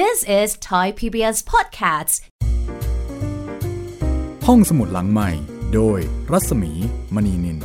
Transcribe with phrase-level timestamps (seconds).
[0.00, 2.14] This is Thai PBS Podcasts
[4.46, 5.30] ห้องสมุดหลังใหม่
[5.74, 5.98] โดย
[6.32, 6.72] รัศมี
[7.14, 7.58] มณีนิน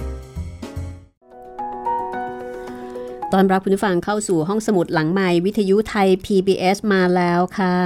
[3.34, 7.78] ตอนรับคุณผู้ฟังเข้าสู่ห้องสมุดหลังใหม่วิทยุไทย PBS มาแล้วค่ะ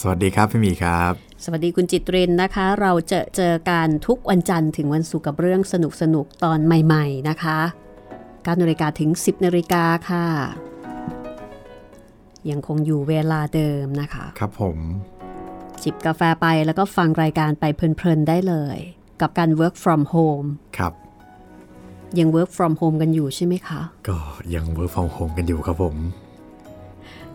[0.00, 1.12] สวัสดีครับพี่หมีครับ
[1.44, 7.58] สวัสดีคุณจิตเรนนะคะ เราจะเจอกันทุกวันจันทร์ถึงวันศุกร์กับเรื่องสนุกสนุกๆตอนใหม่ ๆ นะคะ
[8.12, 10.26] 9นาฬิกาถึง 10นาฬิกาค่ะ
[12.50, 14.78] ยังคงอยู่เวลาเดิมนะคะ ครับผม
[15.82, 18.78] จิบกาแฟไปแล้วก็ฟังรายการไปเพลินๆได้เลย
[19.20, 20.92] กับการ work from home ครับ
[22.18, 24.18] ยัง work from home กันอยู่ใช่ไหมคะ ก็
[24.54, 25.96] ยัง work from home กันอยู่ครับผม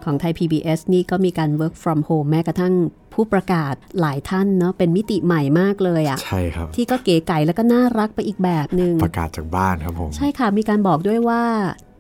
[0.03, 2.73] ของไทย PBS นี่ก็มีการ work from home แม้กระทั่ง
[3.13, 11.43] ผู้ประกาศหลายท่านเนาะเป็นมิติใหม่มากเลยอะใช่ครับ ที่ก็เก๋ไก่แล้วก็น่ารักไปอีกแบบหนึง่งประกาศจากบ้านครับผม ใช่ค่ะมีการบอกด้วยว่า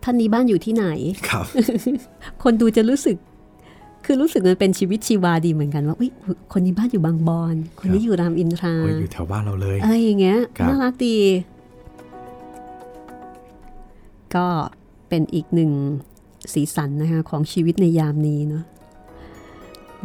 [0.03, 0.85] ท่านนี้บ้านอยู่ที่ไหน
[1.29, 1.45] ครับ
[2.43, 3.17] คนดูจะรู้สึก
[4.05, 6.11] คือรู้สึกมันเป็นชีวิตชีวาดีเหมือนกันว่าอุ๊ย
[6.53, 11.17] คนนี้บ้านอยู่บางบอนคนนี้อยู่รามอินทราโอ้ยอยู่แถวบ้านเราเลยอะไรอย่างเงี้ยครับน่ารักดี
[14.35, 14.47] ก็
[15.09, 15.71] เป็นอีกหนึ่ง
[16.53, 18.63] สีสันนะคะของชีวิตในยามนี้เนาะ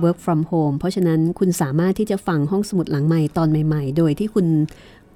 [0.02, 4.46] work from home เพราะฉะนั้นคุณสามารถที่จะฟังห้องสมุดหลังใหม่ตอนใหม่ ๆ โดยที่คุณ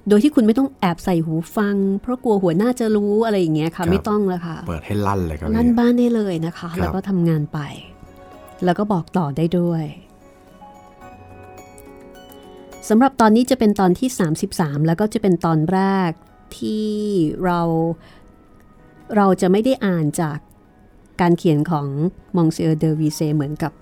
[0.08, 7.58] โดยที่คุณไม่ต้องแอบใส่หูฟัง เพราะกลัวหัวหน้าจะรู้อะไรอย่างเงี้ยค่ะ ไม่ต้องแล้วค่ะ เปิดให้ลั่นเลยครับลั่นพี่บ้านได้เลยนะคะครับแล้วก็ทำงานไป
[8.64, 9.84] แล้วก็บอกต่อได้ด้วย
[12.88, 14.08] สำหรับตอนนี้จะเป็นตอนที่
[14.48, 16.10] 33 แล้วก็จะเป็นตอนแรก
[16.58, 16.88] ที่
[17.44, 17.60] เรา
[19.16, 20.38] เราจะไม่ได้อ่านจาก
[21.20, 21.86] การเขียนของ
[22.36, 23.72] มองเซอร์เดอวีเซเหมือนกับ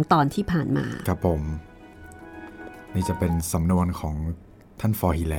[0.00, 1.40] 32 ตอนที่ผ่านมา ครับผม
[2.94, 4.14] นี่จะเป็นสำนวนของ
[4.80, 5.02] ท่านฟ.
[5.06, 5.34] ฮีแลร์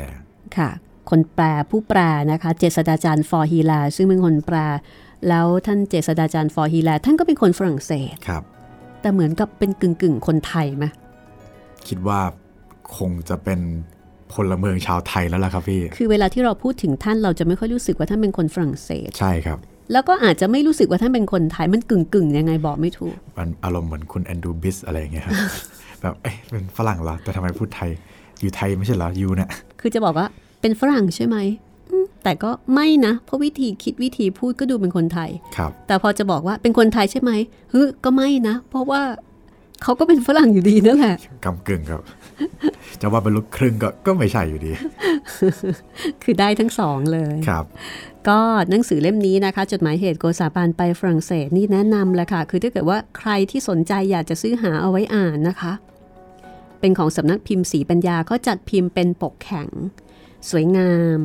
[0.58, 0.69] ค่ะ
[1.09, 2.00] คนแปลผู้แปล
[2.31, 3.31] นะคะ เจษฎาจารย์ฟ.
[3.38, 4.58] ฮีแลร์ซึ่งเป็นคนแปล
[5.30, 6.58] แล้วท่านเจษฎาจารย์ฟ.
[6.61, 8.44] ฮีแลร์ท่านก็เป็นคนฝรั่งเศสครับ
[9.02, 10.86] แต่เหมือนกับเป็นกึ่งกึ่งๆคนไทยไหม
[11.88, 12.19] คิดว่า
[12.97, 13.59] คงจะเป็น
[14.33, 19.59] พลเมืองชาวไทยแล้วล่ะครับพี่ คือเวลาที่เราพูดถึงท่านเราจะไม่ค่อยรู้สึกว่าท่านเป็นคนฝรั่งเศส ใช่ครับ
[19.91, 25.34] แล้วก็อาจจะไม่รู้สึกว่าท่านเป็นคนไทย มันกึ่งกึ่งๆยังไงบอกไม่ถูก มันอารมณ์เหมือนคุณแอนดรูบิสอะไรอย่างเงี้ยครับ
[26.02, 27.90] แบบเอ๊ะเป็นฝรั่งเหรอแต่ทำไมพูดไทย
[28.45, 30.28] อยู่ไทยไม่ใช่เหรอยูเนี่ยคือจะบอกว่า
[30.61, 31.38] เป็นฝรั่งใช่ไหม
[31.91, 37.31] อืมแต่ก็ไม่นะ เพราะวิธีคิดวิธีพูดก็ดูเป็นคนไทยครับ แต่พอจะบอกว่าเป็นคนไทยใช่ไหม
[37.72, 39.01] เฮ้ยก็ไม่นะ เพราะว่า
[39.84, 42.01] เขาก็เป็นฝรั่งอยู่ดีนั่นแหละกำกึ่งครับ
[43.01, 44.72] จะว่าเป็นลูกครึ่งก็ก็ไม่ใช่อยู่ดี
[46.23, 47.66] คือได้ทั้งสองเลยครับ
[48.28, 48.39] ก็
[48.69, 55.73] หนังสือเล่มนี้นะคะ จดหมายเหตุโกษาปานไปฝรั่งเศสนี่แนะนำแหละค่ะ คือถ้าเกิดว่าใครที่สนใจอยากจะซื้อหาเอาไว้อ่านนะคะ
[56.80, 59.69] เป็นของสำนักพิมพ์สีปัญญาเขาจัดพิมพ์เป็นปกแข็ง
[60.50, 61.19] สวยงาม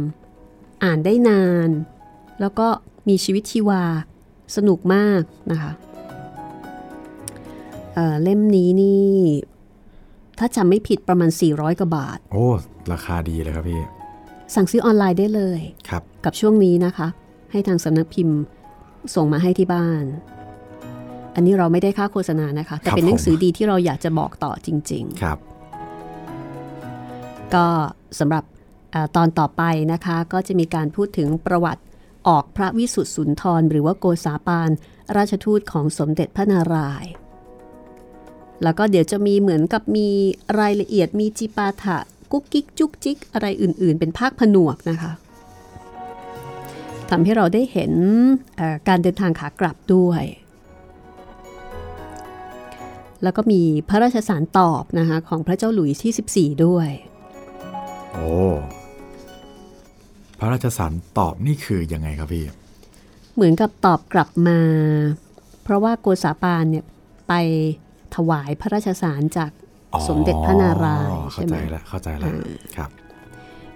[0.84, 1.68] อ่านได้นาน
[2.40, 2.68] แล้วก็
[3.08, 3.84] มีชีวิตชีวา
[4.56, 5.72] สนุกมากนะคะ
[7.94, 9.16] เอ่อเล่มนี้นี่
[10.38, 12.46] ถ้าจำไม่ผิดประมาณ 400กว่าบาท โอ้
[12.92, 13.82] ราคาดีเลยครับพี่
[14.54, 17.08] สั่งซื้อออนไลน์ได้เลย ครับ กับช่วงนี้นะคะ
[17.50, 18.38] ให้ทางสำนักพิมพ์
[19.14, 20.04] ส่งมาให้ที่บ้าน
[21.34, 27.66] อันนี้เราไม่ได้ค่าโฆษณานะคะ แต่เป็นหนังสือดีที่เราอยากจะบอกต่อจริงครับๆก็
[28.18, 28.44] สำหรับ
[28.92, 31.82] เออตอนต่อไปนะคะ ก็จะมีการพูดถึงประวัติ
[32.28, 34.70] ออกพระวิสุทธิสุนทร หรือว่าโกษาปาน
[35.16, 37.12] ราชทูตของสมเด็จพระนารายณ์
[38.62, 40.08] แล้วก็เดี๋ยวจะมีเหมือนกับมี
[40.60, 41.98] รายละเอียดมีจิปาถะ
[42.32, 45.12] กุ๊กกิ๊กจุกจิกอะไรอื่น ๆ เป็นภาคผนวกนะคะ
[47.10, 47.92] ทำให้เราได้เห็น
[48.56, 50.24] เอ่อการเดินทางขากลับด้วย
[53.22, 56.88] แล้วก็มีพระราชสารตอบนะคะของพระเจ้าหลุยส์ที่ 14 ด้วย
[58.12, 58.28] โอ้
[60.38, 62.44] พระราชสารตอบนี่คือยังไงครับพี่
[63.34, 64.60] เหมือนกับตอบกลับมา
[65.62, 66.84] เพราะว่าโกษาปานเนี่ย
[67.28, 67.34] ไป
[68.16, 69.50] ถวายพระราชสารจาก
[69.92, 72.32] อ๋อสมเด็จพระนารายณ์ใช่ไหม เข้าใจแล้วเข้าใจแล้ว
[72.76, 72.90] ครับ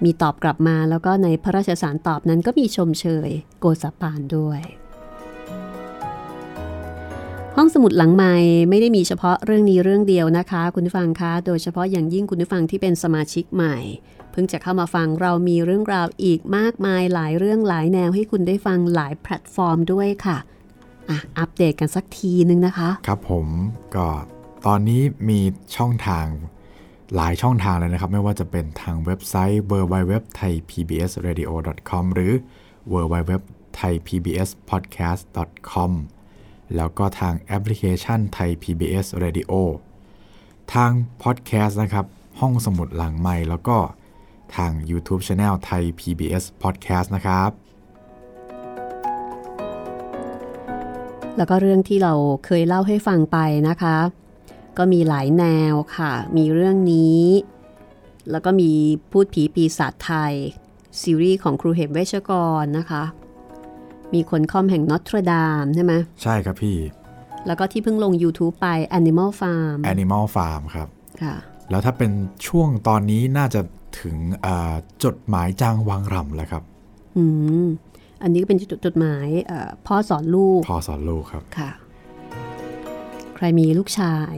[0.05, 4.61] มีตอบกลับมาแล้วก็ในพระราชสารตอบนั้นก็มีชมเชยโกษาปานด้วย
[7.57, 8.37] ห้องสมุดหลังไมค์
[8.71, 13.77] ไม่ได้มีเฉพาะเรื่องนี้เรื่องเดียวนะคะ คุณผู้ฟังคะโดยเฉพาะอย่างยิ่งคุณผู้ฟังที่เป็นสมาชิกใหม่
[14.31, 20.37] เพิ่งจะเข้ามาฟังเรามีเรื่องราวอีกมากมายหลายเรื่องหลายแนวให้คุณได้ฟังหลายแพลตฟอร์มด้วยค่ะ
[21.11, 23.47] อะอัปเดตกันสักทีนึงนะคะ ครับผม
[23.97, 24.09] ก็
[24.67, 25.41] ตอนนี้มี
[25.77, 26.27] ช่องทาง
[27.15, 32.33] หลายช่องทางเลยนะครับ ไม่ว่าจะเป็นทางเว็บไซต์ www.thaipbsradio.com หรือ
[32.93, 35.93] www.thaipbspodcast.com
[36.77, 39.53] แล้วก็ทางแอปพลิเคชันไทย PBS Radio
[40.75, 40.91] ทาง
[41.23, 42.07] พอดแคสต์นะครับ
[42.41, 43.77] ห้องสมุดหลังใหม่แล้วก็
[44.57, 47.51] ทาง YouTube Channel ไทย PBS Podcast นะครับ
[51.37, 52.13] แล้วก็เรื่องที่เรา
[52.45, 53.39] เคยเล่าให้ฟังไป
[53.69, 53.97] นะคะ
[54.79, 57.23] ก็มีหลายแนวค่ะ มีเรื่องนี้
[58.31, 58.71] แล้วก็มี
[59.11, 60.35] พูดผีปีศาจไทย
[61.01, 63.03] ซีรีส์ของครูเหมเวชกรนะคะ
[64.15, 65.93] มีคนคอมแห่งนอตรดามใช่ไหม
[66.23, 66.77] ใช่ครับพี่
[67.47, 68.69] แล้วก็ที่เพิ่งลง YouTube ไป
[68.99, 70.89] Animal Farm Animal Farm ครับ
[71.23, 71.35] ค่ะ
[71.71, 72.11] แล้วถ้าเป็น
[72.47, 73.61] ช่วงตอนนี้น่าจะ
[74.01, 74.75] ถึงอ่า
[75.05, 76.63] จดหมายจางวังรำแล้วครับ
[77.17, 77.25] อื
[77.65, 77.67] ม
[78.23, 81.71] อันนี้ก็เป็นจดหมายเอ่อพ่อสอนลูกพอสอนลูกครับค่ะ
[83.37, 84.35] ใครมีลูกชาย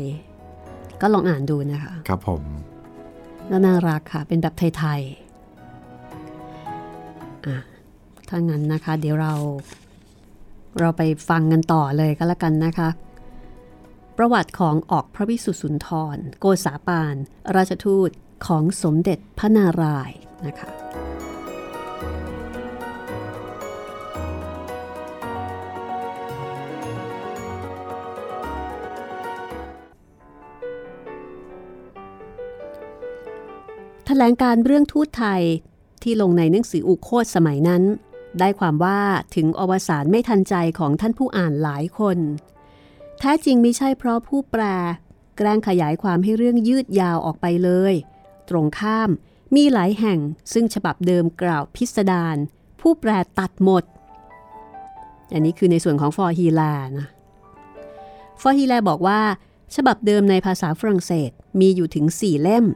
[1.00, 2.42] ก็ลองอ่านดูนะคะ ครับผม
[3.48, 5.25] แล้วน่ารักค่ะ เป็นแบบไทยๆ
[8.28, 9.32] ถ้างั้นนะคะ เดี๋ยวเรา
[10.81, 12.88] เราไปฟังกันต่อเลยก็แล้วกันนะคะ
[14.17, 17.14] ประวัติของออกพระวิสุทธิสุนทร โกษาปาน
[17.56, 18.11] ราชทูต
[18.46, 20.70] ของสมเด็จพระนารายณ์นะคะ
[34.06, 35.43] แถลงการเรื่องทูตไทย
[36.02, 37.82] ที่ลงในหนังสืออุโคตสมัยนั้น
[38.40, 39.00] ได้ความว่า
[39.34, 42.18] ถึงอวสานไม่ทันใจของท่านผู้อ่านหลายคน
[43.18, 44.62] แท้จริงไม่ใช่เพราะผู้แปล
[45.36, 47.94] แกล้งขยายความให้เรื่องยืดยาวออกไปเลย
[48.48, 49.10] ตรงข้าม
[49.56, 50.18] มีหลายแห่ง
[50.52, 52.36] ซึ่งฉบับเดิมกล่าวพิสดาร
[52.80, 53.84] ผู้แปลตัดหมด
[55.32, 57.08] อันนี้คือในส่วนของฟอร์ฮีแลนะ
[58.40, 59.20] ฟอร์ฮีแลบอกว่า
[59.74, 61.30] ฉบับเดิมในภาษาฝรั่งเศส
[61.60, 62.66] มีอยู่ถึง4เล่ม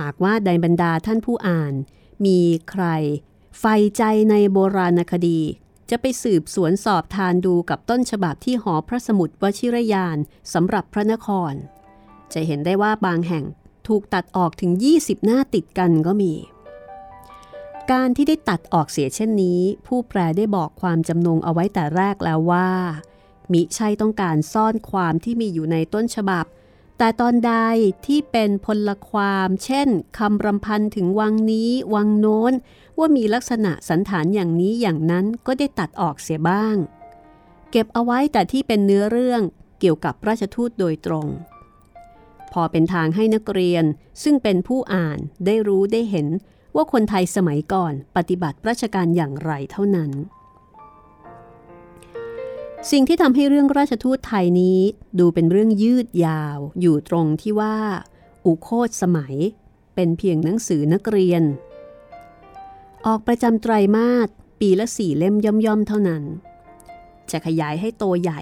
[0.00, 1.72] หากว่าในบรรดาท่านผู้อ่าน
[2.24, 2.38] มี
[2.70, 2.84] ใคร
[3.58, 5.40] ใฝ่ใจในโบราณคดี
[5.90, 10.16] จะไปสืบสวนสอบทานดูกับต้นฉบับที่หอพระสมุดวชิรยาน
[10.52, 11.52] สำหรับพระนคร
[12.32, 13.44] จะเห็นได้ว่าบางแห่ง
[13.88, 16.32] ถูกตัดออกถึง 20 หน้าติดกันก็มี
[17.92, 22.70] การที่ได้ตัดออกเสียเช่นนี้ ผู้แปลได้บอกความจำนงเอาไว้แต่แรกแล้วว่า
[23.52, 26.44] มิใช่ต้องการซ่อนความที่มีอยู่ในต้นฉบับ
[26.98, 27.52] แต่ตอนใด
[28.06, 32.52] ที่เป็นพลความ เช่นคำรำพันถึงวังนี้ วังโน้น
[32.98, 36.76] ว่ามีลักษณะสันฐานอย่างนี้อย่างนั้นก็ได้ตัดออกเสียบ้าง
[37.70, 39.42] เก็บเอาไว้แต่ที่เป็นเนื้อเรื่อง
[39.80, 41.26] เกี่ยวกับราชทูตโดยตรง
[42.52, 43.84] พอเป็นทางให้นักเรียน
[44.22, 46.28] ซึ่งเป็นผู้อ่านได้รู้ได้เห็น
[46.76, 50.10] ว่าคนไทยสมัยก่อนปฏิบัติราชการอย่างไรเท่านั้น
[52.90, 54.80] สิ่งที่ทำให้เรื่องราชทูตไทยนี้
[55.18, 57.76] ดูเป็นเรื่องยืดยาวอยู่ตรงที่ว่า
[58.46, 59.34] อุโคตสมัย
[59.94, 61.42] เป็นเพียงหนังสือนักเรียน
[63.08, 64.28] ออกประจำไตรมาส
[64.60, 66.22] ปีละสี่เล่มย่อมๆเท่านั้น
[67.30, 68.40] จะขยายให้โตใหญ่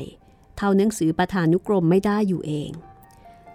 [0.57, 2.71] เท่าหนังสือประธานุกรมไม่ได้อยู่เอง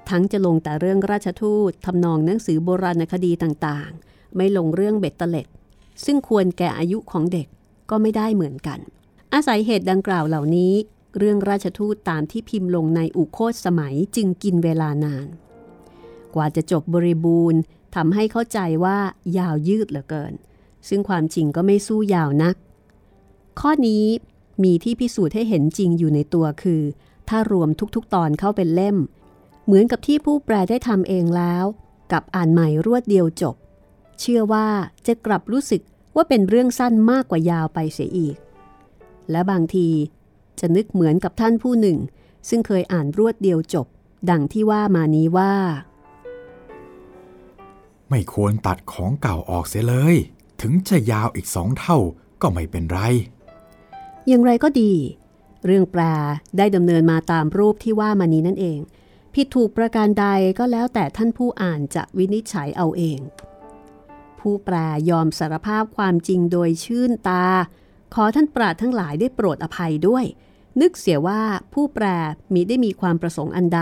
[0.09, 5.47] ทั้งจะลงแต่เรื่องราชทูตทำนองหนังสือโบราณคดีต่างๆ ไม่ลงเรื่องเบ็ดเตล็ด
[6.05, 7.47] ซึ่งควรแก่อายุของเด็ก
[7.89, 8.79] ก็ไม่ได้เหมือนกัน
[9.33, 10.73] อาศัยเหตุดังกล่าวเหล่านี้
[11.17, 15.27] เรื่องราชทูตตามที่พิมพ์ลงในอุโคตสมัยจึงกินเวลานาน
[16.35, 17.59] กว่าจะจบบริบูรณ์
[17.95, 18.97] ทำให้เข้าใจว่า
[19.37, 20.33] ยาวยืดเหลือเกิน
[20.89, 22.55] ซึ่งความจริงก็ไม่สู้ยาวนัก
[23.59, 24.05] ข้อนี้
[24.63, 26.81] มีที่พิสูจน์ให้เห็นจริงอยู่ในตัวคือ
[27.29, 28.97] ถ้ารวมทุกๆ ตอนเข้าเป็นเล่ม
[29.65, 31.65] เหมือนกับที่ผู้แปลได้ทำเองแล้ว
[32.11, 33.55] กับอ่านใหม่รวดเดียวจบ
[34.19, 34.67] เชื่อว่า
[35.07, 35.81] จะกลับรู้สึก
[36.15, 38.35] ว่าเป็นเรื่องสั้นมากกว่ายาวไปเสียอีก
[39.31, 39.89] และบางที
[40.59, 41.97] จะนึกเหมือนกับท่านผู้หนึ่ง
[42.49, 43.87] ซึ่งเคยอ่านรวดเดียวจบ
[44.29, 45.53] ดังที่ว่ามานี้ว่า
[48.09, 50.15] ไม่ควรตัดของเก่าออกเสียเลย
[50.61, 51.97] ถึงจะยาวอีกสองเท่า
[52.41, 52.99] ก็ไม่เป็นไร
[54.27, 54.93] อย่างไรก็ดี
[55.65, 56.01] เรื่องแปล
[56.57, 58.79] ได้ดำเนินมาตามรูปที่ว่ามานี้นั่นเอง
[59.33, 60.25] ผิดถูกประการใด
[60.59, 63.19] ก็แล้วแต่ท่านผู้อ่านจะวินิจฉัยเอาเอง
[64.39, 64.75] ผู้แปล
[65.09, 67.45] ยอมสารภาพความจริงโดยชื่นตา
[68.13, 70.25] ขอท่านปราดทั้งหลายได้โปรดอภัยด้วย
[70.81, 71.41] นึกเสียว่า
[71.73, 72.05] ผู้แปล
[72.53, 73.81] มีได้มีความประสงค์อันใด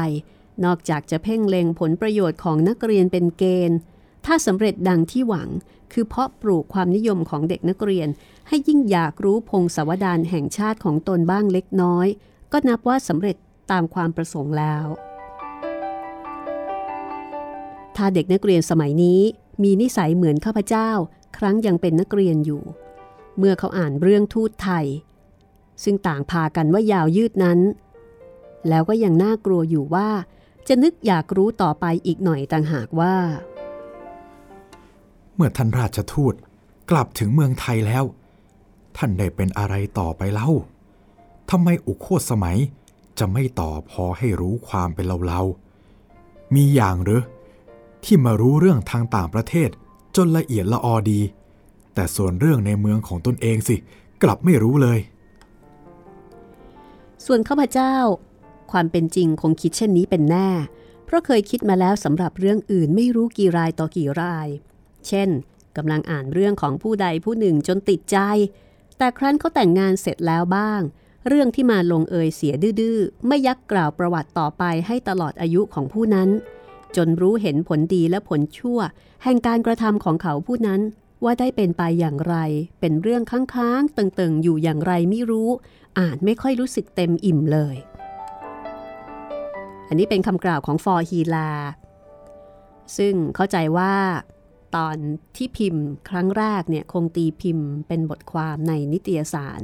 [0.65, 3.77] นอกจากจะเพ่งเล็งผลประโยชน์ของนักเรียนเป็นเกณฑ์
[4.25, 5.49] ถ้าสำเร็จดังที่หวัง
[5.97, 8.07] คือเพาะปลูกความนิยมของเด็กนักเรียน
[8.47, 12.07] ให้ยิ่งอยากรู้พงศาวดารแห่งชาติของตนบ้างเล็กน้อย
[12.51, 13.37] ก็นับว่าสำเร็จ
[13.71, 14.85] ตามความประสงค์แล้ว
[17.95, 19.21] ถ้าเด็กนักเรียนสมัยนี้
[19.63, 20.89] มีนิสัยเหมือนข้าพเจ้า
[21.37, 22.61] ครั้งยังเป็นนักเรียนอยู่
[23.37, 24.85] เมื่อเขาอ่านเรื่องทูตไทย
[25.83, 27.59] ซึ่งต่างพากันว่ายาวยืดนั้น
[28.69, 30.09] แล้วก็ยังน่ากลัวอยู่ว่า
[30.67, 33.15] จะนึกอยากรู้ต่อไปอีกหน่อยต่างหากว่า
[35.35, 36.33] เมื่อท่านราชทูต
[36.89, 38.03] กลับถึงเมืองไทยแล้ว
[38.97, 40.49] ท่านได้เป็นอะไรต่อไปเล่า
[41.51, 42.57] ทำไมอุโคตสมัย
[43.19, 47.21] จะไม่ต่อพอให้รู้ความเป็นเราๆมีอย่างหรือ
[48.03, 49.69] ที่มารู้เรื่องทางต่างประเทศ
[50.15, 51.21] จนละเอียดละออดี
[51.93, 53.75] แต่ส่วนเรื่องในเมืองของตนเองสิ
[54.23, 54.99] กลับไม่รู้เลย
[57.25, 57.95] ส่วนข้าพเจ้า
[58.71, 60.49] ความเป็นจริงคงคิดเช่นนี้เป็นแน่
[61.05, 64.47] เพราะเคยคิดมาแล้วสำหรับเรื่องอื่นไม่รู้กี่รายต่อกี่ราย
[65.07, 65.29] เช่น
[65.77, 68.17] กำลังอ่านเรื่องของผู้ใดผู้หนึ่งจนติดใจ
[68.97, 70.81] แต่ครั้นเขาแต่งงานเสร็จแล้วบ้าง
[71.27, 76.29] เรื่องที่มาลงเอยเสียดื้อไม่ยักกล่าวประวัติต่อไปให้ตลอดอายุของผู้นั้น
[76.95, 78.79] จนรู้เห็นผลดีและผลชั่ว
[79.23, 80.81] แห่งการกระทำของเขาผู้นั้น
[81.23, 82.35] ว่าได้เป็นไปอย่างไร
[82.79, 85.49] เป็นเรื่องค้างๆตึงๆ อยู่อย่างไรไม่รู้
[85.99, 87.75] อ่านไม่ค่อยรู้สึกเต็มอิ่มเลย
[89.87, 91.49] อันนี้เป็นคำกล่าวของฟอร์ฮีลา
[92.97, 93.93] ซึ่งเข้าใจว่า
[94.75, 94.97] ตอน
[95.35, 99.61] ที่พิมพ์ครั้งแรกเนี่ยคงตีพิมพ์เป็นบทความในนิตยสาร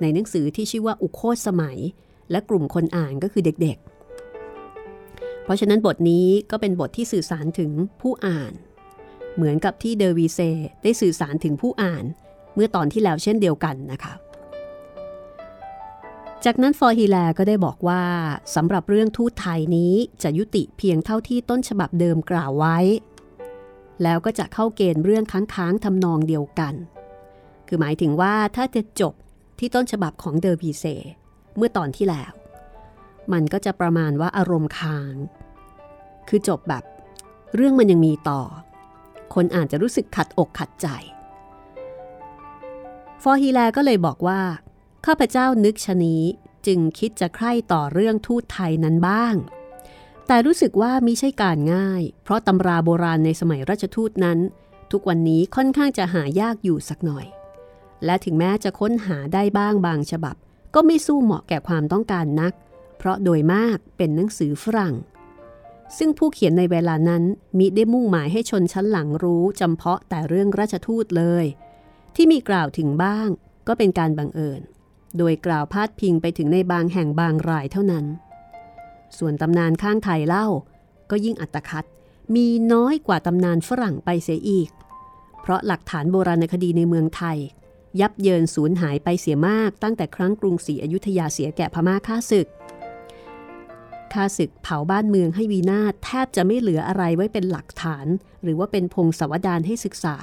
[0.00, 1.78] ในหนังสือที่ชื่อว่าอุโคตสมัย
[2.30, 7.70] และกลุ่มคนอ่านก็คือเด็กๆ เพราะฉะนั้นบทนี้ก็เป็นบทที่สื่อสารถึง
[8.00, 8.52] ผู้อ่าน
[9.34, 10.40] เหมือนกับที่เดวีเซ
[10.82, 12.04] ได้สื่อสารถึงผู้อ่าน
[12.54, 14.14] เมื่อตอนที่แล้วเช่นเดียวกันนะคะ
[16.44, 18.02] จากนั้นฟอร์ฮีแลก็ได้บอกว่า
[18.54, 22.78] สำหรับเรื่องทูตไทยนี้จะยุติเพียงเท่าที่ต้นฉบับเดิมกล่าวไว้
[24.02, 26.74] แล้วก็จะเข้าเกณฑ์เรื่องค้างๆทำนองเดียวกัน
[27.68, 29.14] คือหมายถึงว่าถ้าจะจบ
[29.58, 30.84] ที่ต้นฉบับของเดอร์บีเซ
[31.56, 32.32] เมื่อตอนที่แล้ว
[33.32, 35.14] มันก็จะประมาณว่าอารมณ์ค้าง
[36.28, 36.84] คือจบแบบ
[37.54, 38.42] เรื่องมันยังมีต่อ
[39.34, 40.88] คนอ่านจะรู้สึกขัดอกขัดใจ
[43.22, 43.40] ฟ.
[43.42, 44.40] ฮีแลร์ก็เลยบอกว่า
[45.06, 46.22] ข้าพเจ้านึกฉะนี้
[46.66, 49.34] จึงคิดจะใคร่ต่อเรื่องทูตไทยนั้นบ้าง
[50.30, 54.38] แต่รู้สึกว่ามิใช่การง่าย เพราะตำราโบราณในสมัยราชทูตนั้น
[54.92, 57.26] ทุกวันนี้ค่อนข้างจะหายากอยู่สักหน่อย
[58.04, 60.36] และถึงแม้จะค้นหาได้บ้างบางฉบับ
[60.74, 62.52] ก็ไม่สู้เหมาะแก่ความต้องการนัก
[62.98, 64.94] เพราะโดยมากเป็นหนังสือฝรั่ง
[65.98, 67.22] ซึ่งผู้เขียนในเวลานั้น
[67.58, 71.44] มิได้มุ่งหมายให้ชนชั้นหลังรู้จำเพาะแต่เรื่องราชทูตเลย
[72.14, 73.28] ที่มีกล่าวถึงบ้าง
[73.68, 74.60] ก็เป็นการบังเอิญ
[75.18, 78.06] โดยกล่าวพาดพิงไปถึงในบางแห่งบางรายเท่านั้น
[79.18, 80.46] ส่วนตำนานข้างไทยเล่า
[81.10, 81.84] ก็ยิ่งอัตคัด
[82.34, 84.68] มีน้อยกว่าตำนานฝรั่งไปเสียอีก
[85.40, 87.38] เพราะหลักฐานโบราณคดีในเมืองไทย
[88.00, 92.48] ยับเยินสูญหายไปเสียมาก ตั้งแต่ครั้งกรุงศรีอยุธยาเสียแก่พม่าข้าศึก
[94.12, 98.06] ข้าศึกเผาบ้านเมืองให้วีนาศแทบจะไม่เหลืออะไรไว้เป็นหลักฐาน
[98.42, 100.16] หรือว่าเป็นพงศาวดารให้ศึกษา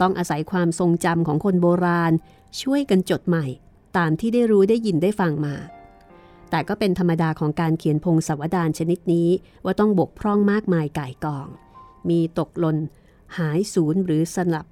[0.00, 2.12] ต้องอาศัยความทรงจำของคนโบราณ
[2.62, 3.46] ช่วยกันจดใหม่
[3.96, 5.54] ตามที่ได้รู้ได้ยินได้ฟังมา
[6.50, 9.28] แต่ก็เป็นธรรมดาของการเขียนพงศาวดารชนิดนี้
[9.64, 11.48] ว่าต้องบกพร่องมากมายก่ายกอง
[12.08, 12.78] มีตกหล่น
[13.38, 14.66] หายสูญหรือสลับ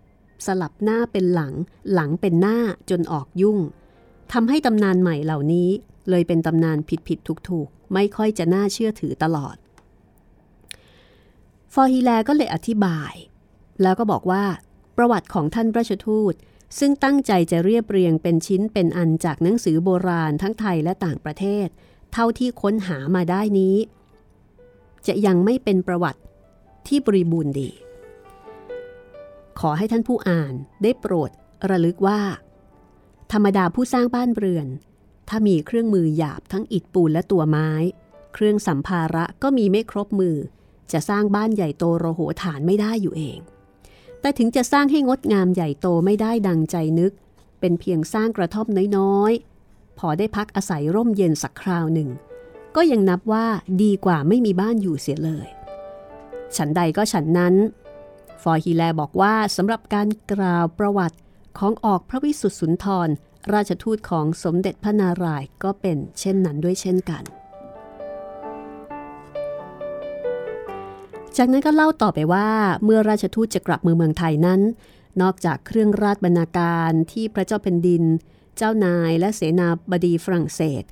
[0.47, 1.53] สลับหน้าเป็นหลัง
[1.93, 2.59] หลังเป็นหน้า
[2.91, 3.59] จนออกยุ่ง
[4.33, 5.71] ทำให้ตำนานใหม่เหล่านี้
[6.11, 9.57] เลยเป็นตำนานผิดผิดถูกถูกไม่ค่อยจะน่าเชื่อถือตลอด
[11.73, 13.13] ฟอร์ฮีแลก็เลยอธิบาย
[13.83, 14.45] แล้วก็บอกว่า
[14.97, 16.35] ประวัติของท่านราชทูต
[16.79, 21.67] ซึ่งตั้งใจจะเรียบเรียงเป็นชิ้นเป็นอันจากหนังสือโบราณทั้งไทยและต่างประเทศ
[22.13, 23.77] เท่าที่ค้นหามาได้นี้
[25.07, 26.21] จะยังไม่เป็นประวัติ
[26.87, 27.71] ที่บริบูรณ์ดี
[29.59, 31.31] ขอให้ท่านผู้อ่านได้โปรด
[31.71, 32.21] ระลึกว่า
[33.33, 34.67] ธรรมดาผู้สร้างบ้านเรือน
[35.29, 37.71] ถ้ามีเครื่องมือหยาบทั้งอิฐปูนและตัวไม้
[38.35, 40.37] เครื่องสัมภาระก็มีไม่ครบมือ
[40.93, 43.39] จะสร้างบ้านใหญ่โตโรโหฐานไม่ได้อยู่เอง
[44.25, 47.13] แต่ถึงจะสร้างให้งดงามใหญ่โตไม่ได้ดังใจนึก
[47.61, 48.67] เป็นเพียงสร้างกระท่อม
[48.97, 52.09] น้อยๆ พอได้พักอาศัยร่มเย็นสักคราวหนึ่ง
[52.77, 53.47] ก็ยังนับว่า
[53.83, 55.47] ดีกว่าไม่มีบ้านอยู่เสียเลย
[56.57, 57.55] ฉันใดก็ฉันนั้น
[58.43, 61.19] ฟอร์ฮีแลบอกว่าสำหรับการกล่าวประวัติ
[61.59, 63.09] ของออกพระวิสุทธิสุนทร
[63.53, 67.25] ราชทูตของสมเด็จพระนารายณ์ก็เป็นเช่นนั้นด้วยเช่นกัน
[71.39, 72.49] จากนั้นก็เล่าต่อไปว่า
[72.85, 74.61] เมื่อราชทูตจะกลับมือเมืองไทยนั้น
[75.23, 78.03] นอกจากเครื่องราชบรรณาการที่พระเจ้าแผ่นดิน
[78.57, 80.83] เจ้านายและเสนาบดีฝรั่งเศส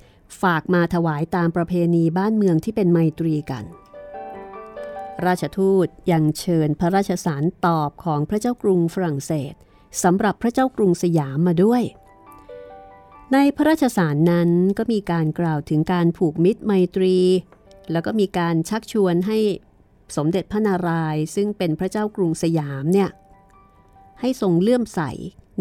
[0.41, 3.65] ฝากมาถวายตามประเพณีบ้านเมืองที่เป็นไมตรีกัน
[5.25, 9.53] ราชทูตยังเชิญพระราชสารตอบของพระเจ้ากรุงฝรั่งเศส
[10.03, 11.83] สำหรับพระเจ้ากรุงสยามมาด้วย
[13.33, 17.15] ในพระราชสารนั้นก็มีการกล่าวถึงการผูกมิตรไมตรี
[17.91, 19.39] แล้วก็มีการชักชวนให้
[20.15, 23.09] สมเด็จพระนารายณ์ซึ่งเป็นพระเจ้ากรุงสยามเนี่ย
[24.19, 25.01] ให้ทรงเลื่อมใส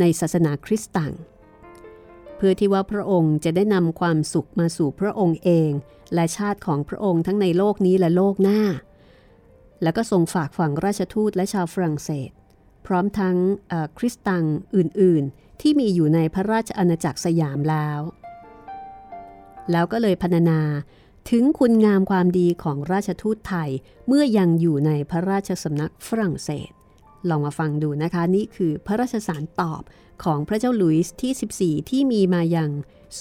[0.01, 1.15] ในศาสนาคริสต์ต่าง
[2.37, 5.71] เพื่อที่ว่าพระองค์จะได้นำความสุขมาสู่พระองค์เอง
[6.15, 8.61] และชาติของพระองค์ทั้งในโลกนี้และโลกหน้า
[9.83, 12.31] แล้วก็ทรงฝากฝังราชทูตและชาวฝรั่งเศส
[12.87, 13.37] พร้อมทั้ง
[13.99, 14.45] คริสตัง
[14.77, 18.01] อื่นๆ ที่มีอยู่ในพระราชอาณาจักรสยามแล้ว
[19.71, 20.61] แล้วก็เลยพรรณนา
[21.31, 23.71] ถึงคุณงามความดีของราชทูตไทย
[24.07, 26.71] เมื่อยังอยู่ในพระราชสำนักฝรั่งเศส
[27.29, 29.83] ลองมาฟังดูนะคะ นี่คือพระราชสารตอบ
[30.25, 32.71] ของพระเจ้าหลุยส์ที่ 14 ที่มีมาอย่าง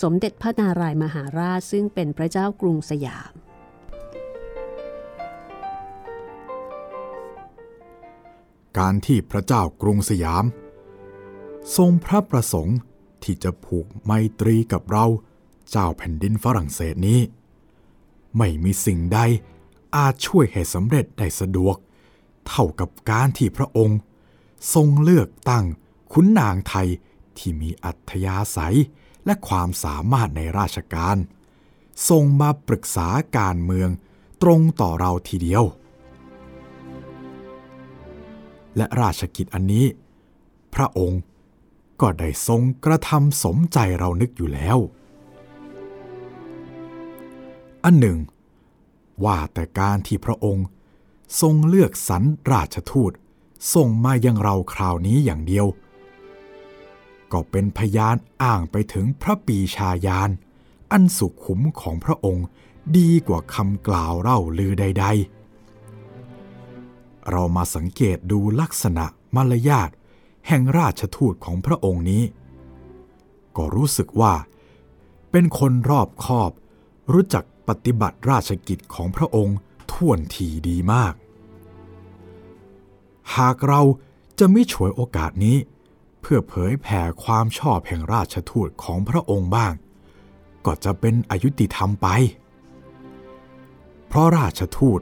[0.01, 3.34] สมเด็จพระนารายมหาราชซึ่งเป็นพระเจ้ากรุงสยาม
[8.77, 10.46] การที่พระเจ้ากรุงสยาม
[11.77, 12.77] ทรงพระประสงค์
[13.24, 15.05] ที่จะผูกไมตรีกับเรา
[15.72, 17.20] เจ้าแผ่นดินฝรั่งเศสนี้
[18.38, 19.20] ไม่มีสิ่งใด
[19.96, 21.78] อาจช่วยให้สำเร็จได้สะดวก
[22.48, 24.00] เท่ากับการที่พระองค์
[24.74, 25.66] ทรงเลือกตั้ง
[26.14, 26.88] ขุนนางไทย
[27.38, 28.78] ที่มีอัธยาศัย
[29.26, 31.18] และความสามารถในราชการ
[32.10, 33.08] ทรงมาปรึกษา
[33.38, 33.90] การเมือง
[34.42, 35.64] ตรงต่อเราทีเดียว
[38.78, 39.86] และราชกิจอันนี้
[40.76, 41.22] พระองค์
[42.02, 44.78] ก็ได้ทรงกระทำสมใจเรานึกอยู่แล้ว
[47.84, 48.20] อันหนึ่ง
[49.24, 50.68] ว่าแต่การที่พระองค์
[51.42, 53.12] ทรงเลือกสรรราชทูต
[53.74, 55.68] ส่งมายังเราคราวนี้อย่างเดียว
[57.32, 60.30] ก็เป็นพยานอ้างไปถึงพระปีชาญาณ
[60.92, 62.46] อันสุขุมของพระองค์
[62.98, 65.06] ดีกว่าคำกล่าวเล่าลือใด
[66.32, 69.90] ๆ เรามาสังเกตดูลักษณะมารยาท
[70.48, 72.24] แห่งราชทูตของพระองค์นี้
[73.58, 74.34] ก็รู้สึกว่า
[75.32, 76.52] เป็นคนรอบคอบ
[77.14, 79.58] รู้จัก ปฏิบัติราชกิจของพระองค์
[79.92, 81.13] ท่วนทีดีมาก
[83.38, 83.82] หากเรา
[84.40, 85.58] จะไม่ฉวยโอกาสนี้
[86.22, 89.74] เพื่อเผยแผ่ความชอบแห่งราชทูตของพระองค์บ้าง
[90.66, 92.08] ก็จะเป็นอายุติธรรมไป
[94.08, 95.00] เพราะราชทูต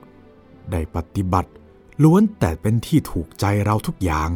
[0.71, 1.51] ได้ปฏิบัติ
[2.03, 4.29] ล้วนแต่เป็นที่ถูกใจเราทุกอย่าง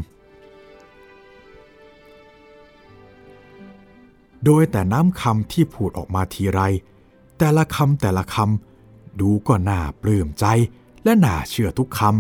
[4.46, 6.62] โดยแต่น้ำคำที่พูดออกมาทีไร
[7.38, 10.46] แต่ละคำแต่ละคำดูก็น่าปลื้มใจ
[11.04, 12.12] และน่าเชื่อทุกคำ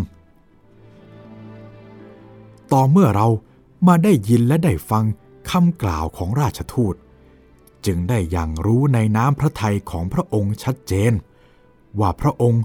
[2.71, 3.27] ต่อเมื่อเรา
[3.87, 5.03] มาได้ยินและได้ฟัง
[5.49, 6.95] คำกล่าวของราชทูต
[7.85, 11.13] จึงได้อย่างรู้ในน้ำพระทัยของพระองค์ชัดเจน
[11.99, 12.63] ว่าพระองค์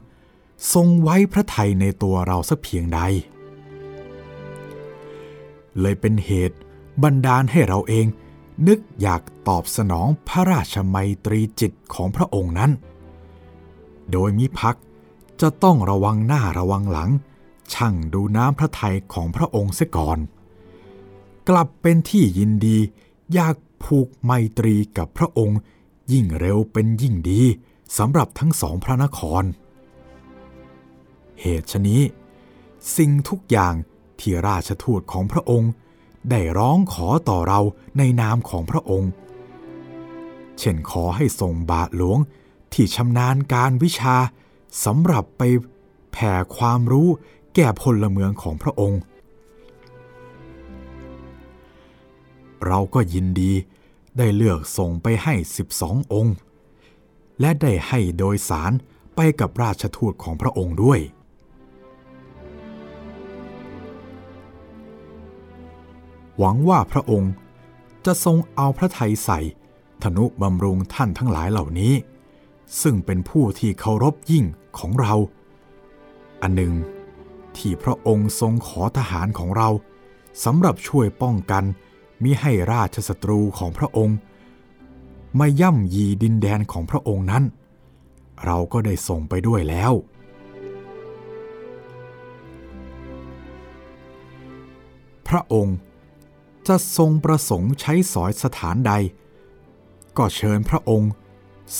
[0.74, 3.00] ทรงไว้พระทัยในตัวเราสักเพียงใด
[5.80, 6.56] เลยเป็นเหตุ
[7.02, 8.06] บันดาลให้เราเอง
[8.66, 12.70] นึกอยากตอบสนองพระราชมัยตรีจิตของพระองค์นั้น
[14.12, 14.76] โดยมิพัก
[15.40, 17.10] จะต้องระวังหน้าระวังหลัง
[17.72, 20.18] ช่างดูน้ำพระทัยของพระองค์เสียก่อน
[21.48, 22.78] กลับเป็นที่ยินดี
[23.32, 25.58] อยากผูกไมตรีกับพระองค์
[26.12, 27.42] ยิ่งเร็วเป็นยิ่งดี
[27.98, 29.44] สำหรับทั้งสองพระนคร
[31.40, 32.02] เหตุฉนี้
[32.96, 33.74] สิ่งทุกอย่าง
[34.20, 35.70] ที่ราชทูตของพระองค์
[36.30, 37.60] ได้ร้องขอต่อเรา
[37.98, 39.10] ในนามของพระองค์
[40.58, 42.18] เช่นขอให้ส่งบาทหลวง
[42.72, 44.16] ที่ชำนาญการวิชา
[44.84, 45.42] สำหรับไป
[46.12, 47.08] แผ่ความรู้
[47.54, 49.00] แก่พลเมืองของพระองค์
[52.66, 53.52] เราก็ยินดี
[54.18, 55.34] ได้เลือกส่งไปให้
[55.74, 56.34] 12 องค์
[57.40, 58.72] และได้ให้โดยสาร
[59.14, 61.00] ไปกับราชทูตของพระองค์ด้วย
[66.38, 67.32] หวังว่าพระองค์
[68.06, 69.40] จะทรงเอาพระทัยใส่
[70.02, 71.94] ธนุบำรุงท่านทั้งหลายเหล่านี้
[72.82, 74.44] ซึ่งเป็นผู้ที่เคารพยิ่ง
[74.78, 75.14] ของเรา
[76.42, 76.74] อันหนึ่ง
[77.56, 79.68] ที่พระองค์ทรงขอทหารของเรา
[80.44, 81.64] สำหรับช่วยป้องกัน
[82.22, 84.16] มิให้ราชศัตรูของพระองค์
[85.38, 87.44] มาย่ำยีดินแดนของพระองค์นั้น
[88.44, 89.92] เราก็ได้ส่งไปด้วยแล้ว
[95.28, 95.76] พระองค์
[96.68, 98.92] จะทรงประสงค์ใช้สอยสถานใด
[100.18, 101.12] ก็เชิญพระองค์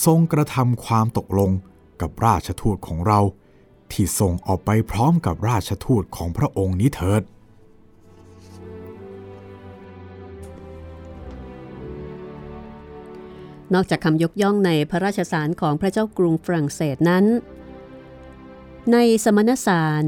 [0.05, 1.51] ทรงกระทำความตกลง
[2.01, 3.20] กับราชทูตของเรา
[3.92, 7.22] ที่ส่งออกไปพร้อมกับราชทูตของพระองค์นี้เถิด
[13.74, 17.24] นอกจากคำยกย่องในพระราชสารของพระเจ้ากรุงฝรั่งเศสนั้น
[18.92, 20.05] ในสมณสาร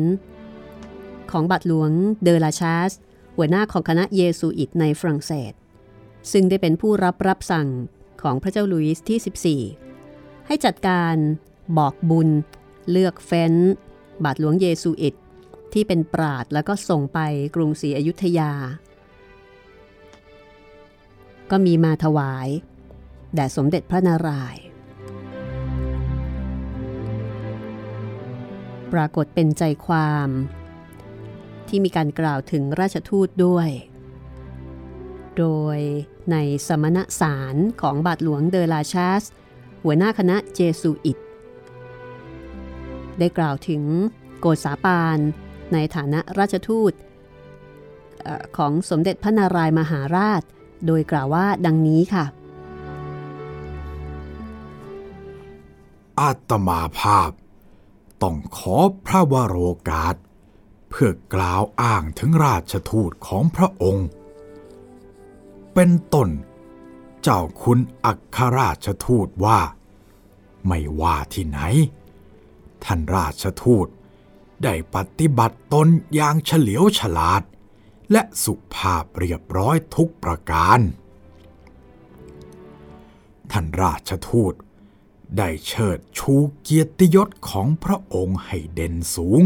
[1.31, 1.91] ของบัตรหลวง
[2.23, 2.93] เดอลาชาส
[3.43, 5.53] หัวหน้าของคณะเยซูอิตในฝรั่งเศส
[6.33, 7.69] ซึ่งได้เป็นผู้รับรับสั่ง
[8.23, 11.15] ของพระเจ้าลุยส์ที่ 14 ให้จัดการ
[11.79, 12.29] บอกบุญ
[12.91, 13.55] เลือกเฟ้น
[14.25, 15.15] บาทหลวงเยซูอิต
[15.73, 17.19] ที่เป็นปราดแล้วก็ส่งไป
[17.55, 18.53] กรุงศรีอยุธยา
[21.51, 22.49] ก็มีมาถวาย
[23.35, 24.63] แด่สมเด็จพระนารายณ์
[28.93, 30.29] ปรากฏเป็นใจความ
[31.71, 33.69] ที่มีการกล่าวถึงราชทูตด้วย
[35.39, 35.79] โดย
[36.33, 39.23] ในสมณสารของบาทหลวงเดลาชาส
[39.83, 41.19] หัวหน้าคณะเจสุอิต
[43.19, 43.83] ได้กล่าวถึง
[44.41, 45.19] โกษาปาน
[45.73, 46.93] ในฐานะราชทูต
[48.57, 50.43] ของสมเด็จพระนารายมหาราช
[50.87, 52.25] โดยกล่าวว่าดังนี้ค่ะ
[56.21, 57.31] อาตมาภาพ
[58.23, 59.57] ต้องขอพระวโร
[59.89, 60.17] กาส
[60.91, 64.07] เพื่อกล่าวอ้างถึงราชทูตของพระองค์
[65.75, 66.29] เป็นต้น
[67.23, 69.61] เจ้าคุณอัครราชทูตว่า
[70.67, 71.61] ไม่ว่าที่ไหน
[72.85, 73.87] ท่านราชทูต
[74.65, 77.43] ได้ปฏิบัติตนอย่างเฉลียวฉลาด
[78.13, 80.81] และสุภาพเรียบร้อยทุกประการ
[83.51, 84.55] ท่านราชทูต
[85.39, 89.43] ได้เชิดชูเกียรติยศของพระองค์ให้เด่นสูง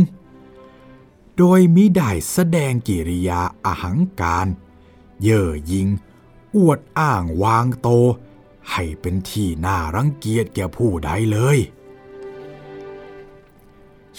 [1.38, 4.46] โดยมิได้แสดงกิริยาอาหังการ
[5.22, 5.88] เย่อหยิง
[6.56, 7.88] อวดอ้างวางโต
[8.70, 11.58] ให้เป็นที่น่ารังเกียจแก่ผู้ใดเลย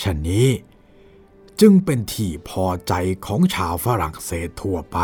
[0.02, 0.48] ฉะนี้
[1.60, 2.94] จึงเป็นที่พอใจ
[3.26, 4.98] ของชาวฝรั่งเศสทั่วไป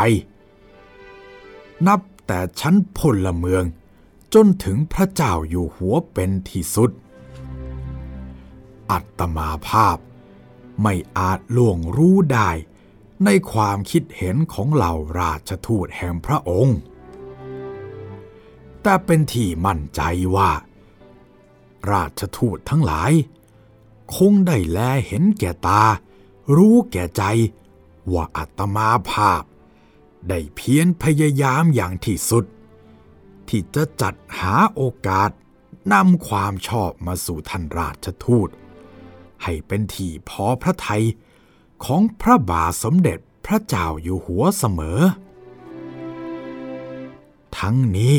[1.87, 3.63] นับแต่ชั้นพลเมือง
[4.33, 6.91] จนถึงพระเจ้าอยู่หัวเป็นที่สุด
[8.91, 9.97] อัตมาภาพ
[10.81, 12.49] ไม่อาจล่วงรู้ได้
[13.25, 16.77] ในความคิดเห็นของเหล่าราชทูตแห่งพระองค์
[18.81, 20.01] แต่เป็นที่มั่นใจ
[20.35, 20.51] ว่า
[21.91, 23.11] ราชทูตทั้งหลาย
[24.15, 25.83] คงได้แลเห็นแก่ตา
[26.55, 27.23] รู้แก่ใจ
[28.13, 29.43] ว่าอัตมาภาพ
[30.29, 32.45] ได้เพียรพยายามอย่างที่สุด
[33.47, 35.31] ที่จะจัดหาโอกาส
[35.93, 38.49] นำความชอบมาสู่ท่านราชทูต
[39.43, 41.03] ให้เป็นที่พอพระทัย
[41.85, 44.99] ของพระบาทสมเด็จพระเจ้าอยู่หัวเสมอ
[47.57, 48.15] ทั้งนี้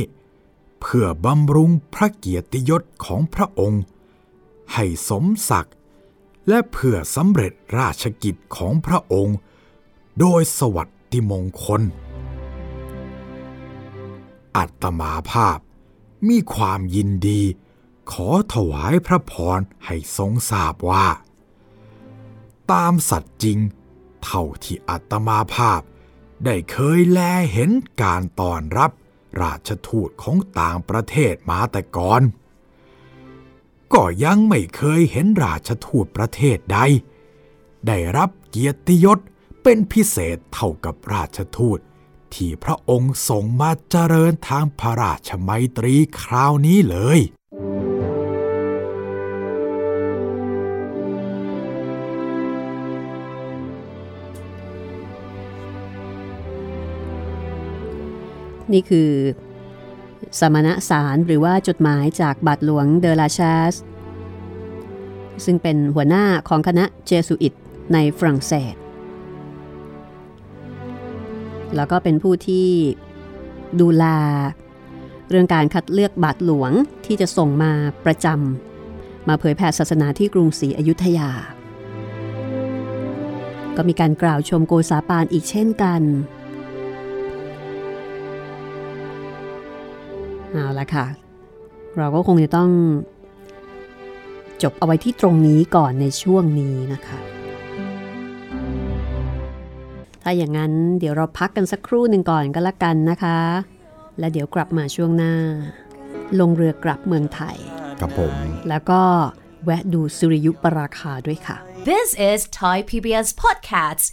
[0.81, 3.83] เพื่อบำรุงพระเกียรติยศของพระองค์
[4.73, 5.77] ให้สมศักดิ์
[6.49, 9.37] และเพื่อสำเร็จราชกิจของพระองค์
[10.19, 11.83] โดยสวัสดิมงคล
[14.57, 15.59] อัตมาภาพ
[16.29, 17.43] มีความยินดี
[18.11, 21.07] ขอถวายพระพรให้ทรงทราบว่า
[22.73, 23.59] ตามสัตว์จริง
[24.25, 25.81] เท่าที่อัตมาภาพ
[26.45, 27.19] ได้เคยแล
[27.53, 27.71] เห็น
[28.03, 28.91] การต้อนรับ
[29.43, 32.23] ราชทูตของต่างประเทศมาแต่ก่อน
[33.93, 36.79] ก็ยังไม่เคยเห็นราชทูตประเทศใด
[37.87, 39.19] ได้รับเกียรติยศ
[39.63, 41.79] เป็นพิเศษเท่ากับราชทูต
[42.35, 47.19] ที่พระองค์ส่งมาเจริญทางพระราชมัยตรีคราวนี้เลย
[58.73, 59.11] นี่คือ
[60.41, 63.75] สมณสารหรือว่าจดหมายจากบาทหลวงเดลาชาส
[65.45, 67.55] ซึ่งเป็นหัวหน้าของคณะเจสุอิต
[67.93, 68.75] ในฝรั่งเศส
[71.77, 72.69] แล้วก็เป็นผู้ที่
[73.81, 74.05] ดูแล
[75.29, 76.73] เรื่องการคัดเลือกบาทหลวง
[77.07, 77.73] ที่จะส่งมา
[78.05, 81.31] ประจำมาเผยแผ่ศาสนาที่กรุงศรีอยุธยา
[83.77, 86.03] ก็มีการกล่าวชมโกษาปานอีกเช่นกัน
[90.53, 91.07] เอาละค่ะ
[91.97, 92.71] เราก็คงจะต้อง
[94.63, 97.21] จบเอาไว้ที่ตรงนี้ก่อนในช่วงนี้นะคะ
[100.23, 103.39] ถ้าอย่างนั้นเดี๋ยวเราพักกันสักครู่หนึ่งก่อนก็แล้วกันนะคะ
[104.19, 105.35] และเดี๋ยวกลับมาช่วงหน้า
[106.41, 107.57] ลงเรือกลับเมืองไทย
[108.01, 108.35] กับผม
[108.69, 109.03] แล้วก็
[109.65, 111.57] แวะดูสุริยุปราคาด้วยค่ะ
[111.91, 114.07] This is Thai PBS Podcasts.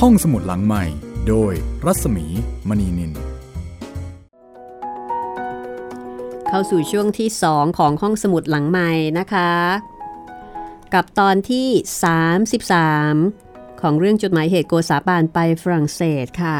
[0.00, 0.84] ห้องสมุดหลังใหม่
[1.28, 1.52] โดย
[1.84, 2.26] รัศมี
[2.68, 3.33] มณีนิน
[6.56, 9.52] เข้าสู่ช่วงที่ 2 ของห้องสมุดหลังใหม่นะคะ
[10.94, 11.68] กับตอนที่
[12.94, 16.58] 33 ของเรื่องจดหมายเหตุโกษาปานไปฝรั่งเศสค่ะ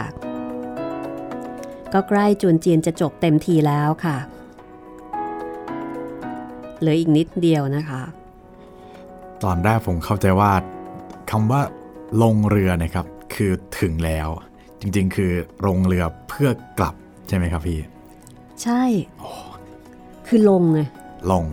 [1.92, 4.16] ก็ใกล้จวนเจียนจะจบเต็มทีแล้วค่ะ
[6.78, 8.02] เหลืออีกนิดเดียวนะคะ
[9.44, 10.52] ตอนแรกผมเข้าใจว่า
[11.30, 11.61] คำว่า
[12.22, 14.28] ลงเรือเนะครับคือถึงแล้ว
[14.80, 15.33] จริงๆ คือ
[15.66, 16.94] ลงเรือเพื่อกลับ
[17.28, 17.80] ใช่ไหมครับพี่
[18.62, 18.83] ใช่
[20.28, 20.80] คือลงไง
[21.32, 21.44] ลง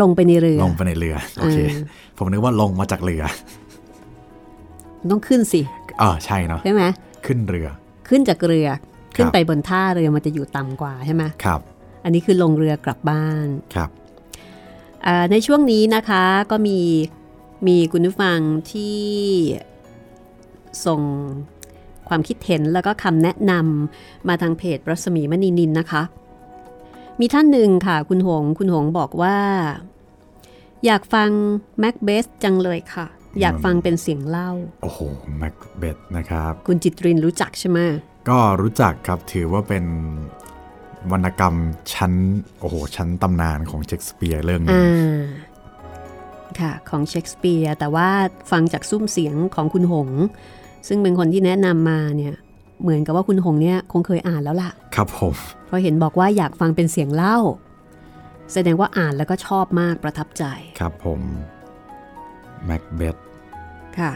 [0.00, 1.78] ลงไปในเรือ ลงไปในเรือ โอเคเออ
[2.18, 3.22] ผมนึกว่าลงมาจากเรือ
[5.10, 5.60] ต้องขึ้นสิ
[5.98, 6.84] เออใช่เนาะใช่ไหม
[7.26, 7.68] ขึ้นเรือ
[8.08, 8.68] ขึ้นจากเรือ
[9.16, 11.60] ขึ้นไปบนท่าเรือมันจะอยู่ต่ำกว่าใช่ไหมครับ
[12.04, 13.90] อันนี้คือลงเรือกลับบ้านครับ
[15.06, 16.78] อ่าในช่วงนี้นะคะก็มี
[17.66, 18.38] มีคุณผู้ฟัง
[18.72, 18.98] ที่
[20.86, 21.00] ส่ง
[22.08, 26.02] ความคิดเห็นแล้วก็คำแนะนำมาทางเพจรัศมีมณีนินนะคะ
[27.20, 29.38] มีท่านหนึ่งค่ะคุณหง คุณหงบอกว่า
[30.86, 31.30] อยากฟัง
[31.80, 33.06] แม็กเบสจังเลยค่ะ
[33.40, 34.50] อยากฟังเป็นเสียงเล่า
[34.82, 35.00] โอ้โห
[35.38, 37.78] แม็กเบธนะครับ คุณจิตรินรู้จักใช่ไหม
[38.28, 39.84] ก็รู้จักครับถือว่าเป็น
[41.12, 41.54] วรรณกรรม
[41.92, 42.12] ชั้น
[42.60, 45.18] โอ้โห ชั้นตำนานของเชคสเปียร์เรื่องนี้อ่า
[46.60, 48.08] ค่ะ ของเชคสเปียร์แต่ว่า
[48.50, 50.08] ฟังจากซุ้มเสียงของคุณหง
[50.88, 52.34] ซึ่งเป็นคนที่แนะนำมาเนี่ย
[52.82, 55.34] เหมือนกับว่าคุณหงเนี่ยคงเคยอ่านแล้วล่ะ ครับผม
[55.66, 57.38] เพราะเห็นบอกว่าอยากฟังเป็นเสียงเล่า
[58.52, 60.44] แสดงว่าอ่านแล้วก็ชอบมากประทับใจ
[60.80, 61.20] ครับผม
[62.64, 63.16] แม็กเบธ
[63.98, 64.12] ค่ะ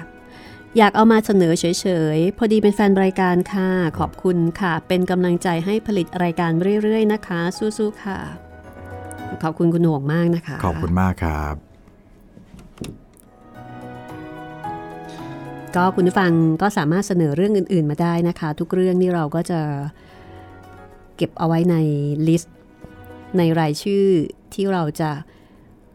[0.78, 1.64] อยากเอามาเสนอเฉ
[2.16, 6.50] ยๆ พอดีเป็นแฟนรายการค่ะ ขอบคุณค่ะ เป็นกำลังใจให้ผลิตรายการ
[6.82, 8.18] เรื่อยๆ นะคะ สู้ๆ ค่ะ
[9.42, 11.54] ขอบคุณคุณหงมากนะคะ ขอบคุณมากครับ
[15.76, 16.32] ก็คุณผู้ฟัง
[16.62, 19.60] ก็สามารถเสนอเรื่องอื่น ๆ มาได้นะคะ ทุกเรื่องนี่เราก็จะ
[21.20, 21.76] เก็บเอาไว้ใน
[22.28, 22.54] ลิสต์
[23.38, 24.06] ในรายชื่อ
[24.54, 25.10] ที่เราจะ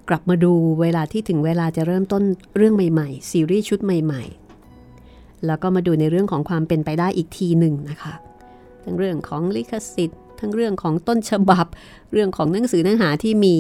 [0.09, 2.23] กลับมาดูเวลาที่ถึงเวลาจะเริ่มต้น
[2.55, 8.13] เรื่องใหม่ๆ ซีรีส์ชุดใหม่ๆ แล้วก็มาดูในเรื่องของความเป็นไปได้อีกทีหนึ่งนะคะ
[8.83, 11.65] ทั้งเรื่องของลิขสิทธิ์ ทั้งเรื่องของต้นฉบับ
[12.11, 13.57] เรื่องของหนังสือเนื้อหาที่มี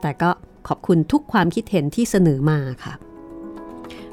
[0.00, 0.30] แต่ก็
[0.68, 2.94] ขอบคุณทุกความคิดเห็นที่เสนอมาค่ะ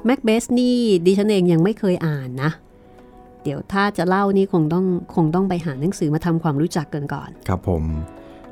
[0.05, 2.51] แม็กเบสนี่ดิฉันเองยังไม่เคยอ่านนะ
[3.43, 7.83] เดี๋ยวถ้าจะเล่านี่คงต้องคงต้องไปหาหนังสือมาทำความรู้จักกันก่อน ครับผม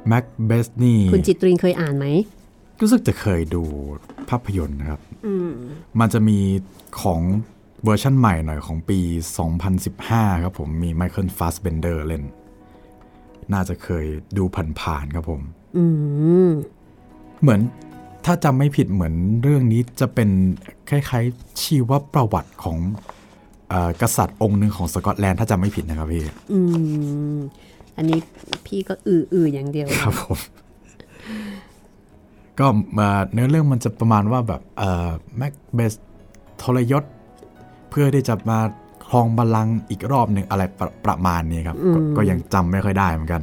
[0.08, 2.08] แม็กเบธนี่คุณจิตรินเคยอ่านไหม
[2.82, 3.63] รู้สึกจะเคยดู
[4.30, 5.02] ภาพยนตร์นะครับ
[6.00, 6.39] มันจะมี
[7.02, 7.21] ของ
[7.84, 9.00] เวอร์ชั่นใหม่หน่อยของปี
[9.71, 12.24] 2015 ครับผมมีไมเคิลฟาสเบนเดอร์เล่น
[13.54, 14.06] น่าจะเคย
[14.38, 14.43] ดู
[14.80, 15.41] ผ่านๆครับผม
[15.78, 15.86] อื
[16.48, 16.50] ม
[17.41, 17.60] เหมือน
[18.26, 20.30] ถ้าจำไม่ผิดเหมือนเรื่องนี้จะเป็น
[20.89, 23.24] คล้ายๆชีวประวัติของเออ
[24.01, 26.60] กษัตริย์องค์หนึ่งของสกอตแลนด์ถ้าจำไม่ผิดนะครับพี่อื
[27.36, 27.38] ม
[27.97, 28.19] อันนี้
[28.65, 30.39] พี่ก็อืออืออย่างเดียวครับผม
[32.60, 32.67] ก็
[32.99, 35.93] มาเนื้อเรื่องมันจะประมาณว่าแบบเอ่อแม็กเบส
[36.62, 37.04] ทรยศ
[37.89, 38.60] เพื่อที่จะมา
[39.10, 43.41] ครองบัลลังก์อีกรอบหนึ่งอะไรประประมาณนี้ครับกก็ยังจำไม่ค่อยได้เหมือนกัน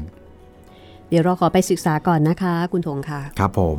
[1.08, 3.78] เดี๋ยวเราขอไปศึกษาก่อนนะคะ คุณธงค่ะ ครับผม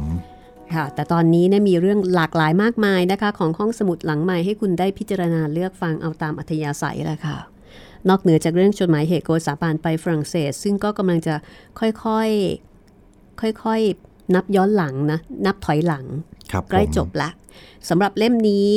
[0.76, 7.38] ค่ะ แต่ตอนนี้เนี่ยมีเรื่องหลากหลายมากมายนะคะ ของห้องสมุดหลังใหม่ให้คุณได้พิจารณาเลือกฟังเอาตามอัธยาศัยแหละค่ะ
[8.10, 11.36] นอกเหนือจากเรื่องจดหมายเหตุโกษาปานไปฝรั่งเศส ซึ่งก็กำลังจะ
[11.80, 16.06] ค่อยๆ ค่อยๆ นับย้อนหลังนะ นับถอยหลัง
[16.52, 17.30] ครับผมใกล้จบละ
[17.90, 18.70] สำหรับเล่มนี้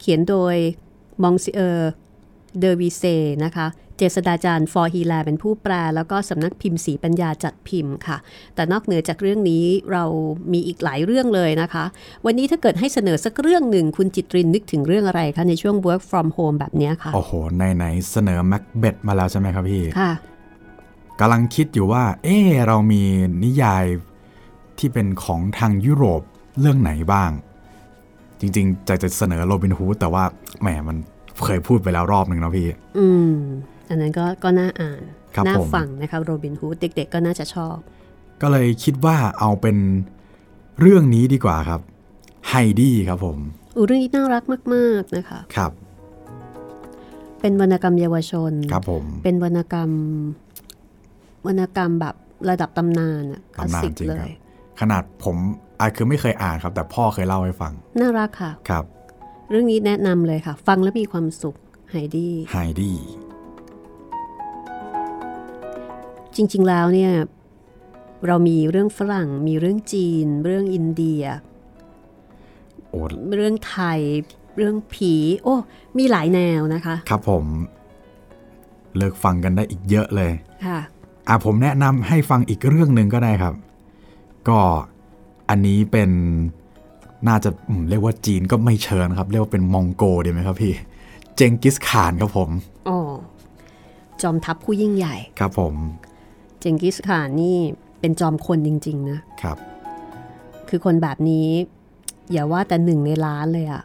[0.00, 0.56] เขียนโดย
[1.22, 1.90] Monsieur
[2.58, 3.02] เดอวีเซ
[3.44, 3.66] นะคะ
[3.98, 4.92] เจษฎาจารย์ฟ.
[4.94, 8.16] ฮีแลร์เป็นผู้แปล แล้วก็สำนักพิมพ์ศรีปัญญาจัดพิมพ์ค่ะ
[8.54, 10.04] แต่นอกเหนือจากเรื่องนี้เรา
[10.52, 11.84] มีอีกหลายเรื่องเลยนะคะ
[12.26, 20.12] วันนี้ถ้าเกิดให้เสนอสักเรื่องหนึ่งคุณจิตรินนึกถึงเรื่องอะไรคะในช่วง work from home แบบเนี้ยค่ะ โอ้โหไหนๆเสนอแม็กเบธมาแล้วใช่ไหมครับพี่ค่ะ
[21.20, 23.02] กำลังคิดอยู่ว่า เออเรามี
[23.44, 23.84] นิยาย
[24.78, 26.22] ที่เป็นของทางยุโรป
[26.60, 27.30] เรื่องไหนบ้าง
[28.40, 30.24] จริงๆจะจะเสนอโรบินฮูดแต่ว่า
[30.62, 30.96] แหมมัน
[31.44, 32.66] เคยพูดไปแล้วรอบหนึ่งแล้วพี่
[32.98, 33.34] อืม
[33.88, 35.02] อันนั้นก็ก็น่าอ่าน
[35.34, 37.76] ครับน่าผมฟังนะคะโรบินฮูดเด็ก ๆ ก็น่าจะชอบ
[38.42, 39.76] ก็เลยคิดว่าเอาเป็น
[40.80, 41.80] เรื่องนี้ดีกว่าครับ
[42.48, 43.38] ไฮดี้ครับผม
[43.76, 44.42] อูเรื่องนี้น่ารัก
[44.74, 45.72] มาก ๆนะคะครับ
[47.40, 49.90] เป็นวรรณกรรมเยาวชนครับผมเป็นวรรณกรรม
[51.46, 52.14] วรรณกรรมแบบ
[52.50, 54.34] ระดับตำนานอะตำนานคลาสสิกจริงเลยครับ
[54.80, 55.36] ขนาดผม
[55.80, 58.84] อาคือไม่เคยอ่านครับ แต่พ่อเคยเล่าให้ฟัง น่ารักค่ะครับ
[59.50, 61.56] เรื่องนี้แนะนำเลยค่ะ ฟังแล้วมีความสุข
[61.90, 62.96] ไฮดี้ไฮดี้
[66.36, 67.12] จริงๆแล้วเนี่ย
[68.26, 71.22] เรามีเรื่องฝรั่ง มีเรื่องจีน เรื่องอินเดีย
[72.88, 73.00] โอ้
[73.36, 74.00] เรื่องไทย
[74.56, 75.54] เรื่องผี โอ้
[75.98, 77.44] มีหลายแนวนะคะ ครับผม
[78.96, 80.32] เลิกฟังกันได้อีกเยอะเลย
[80.66, 80.80] ค่ะ
[81.28, 83.54] อะผมแนะนำให้ฟังอีกเรื่องหนึ่งก็ได้ครับ
[84.48, 84.58] ก็
[85.50, 86.10] อันนี้เป็น
[87.28, 90.72] น่าจะอืมเรียกว่าจีนก็ไม่เชิญครับ เรียกว่าเป็นมองโกดีไหมครับพี่
[91.36, 92.50] เจงกิสข่านครับผม
[92.88, 92.98] อ๋อ
[94.22, 97.56] จอมทัพผู้ยิ่งใหญ่ ครับผมเจงกิสข่านนี่
[98.00, 99.56] เป็นจอมคนจริง ๆ นะ ครับ
[100.68, 101.48] คือคนแบบนี้
[102.32, 103.82] อย่าว่าแต่หนึ่งในล้านเลยอะ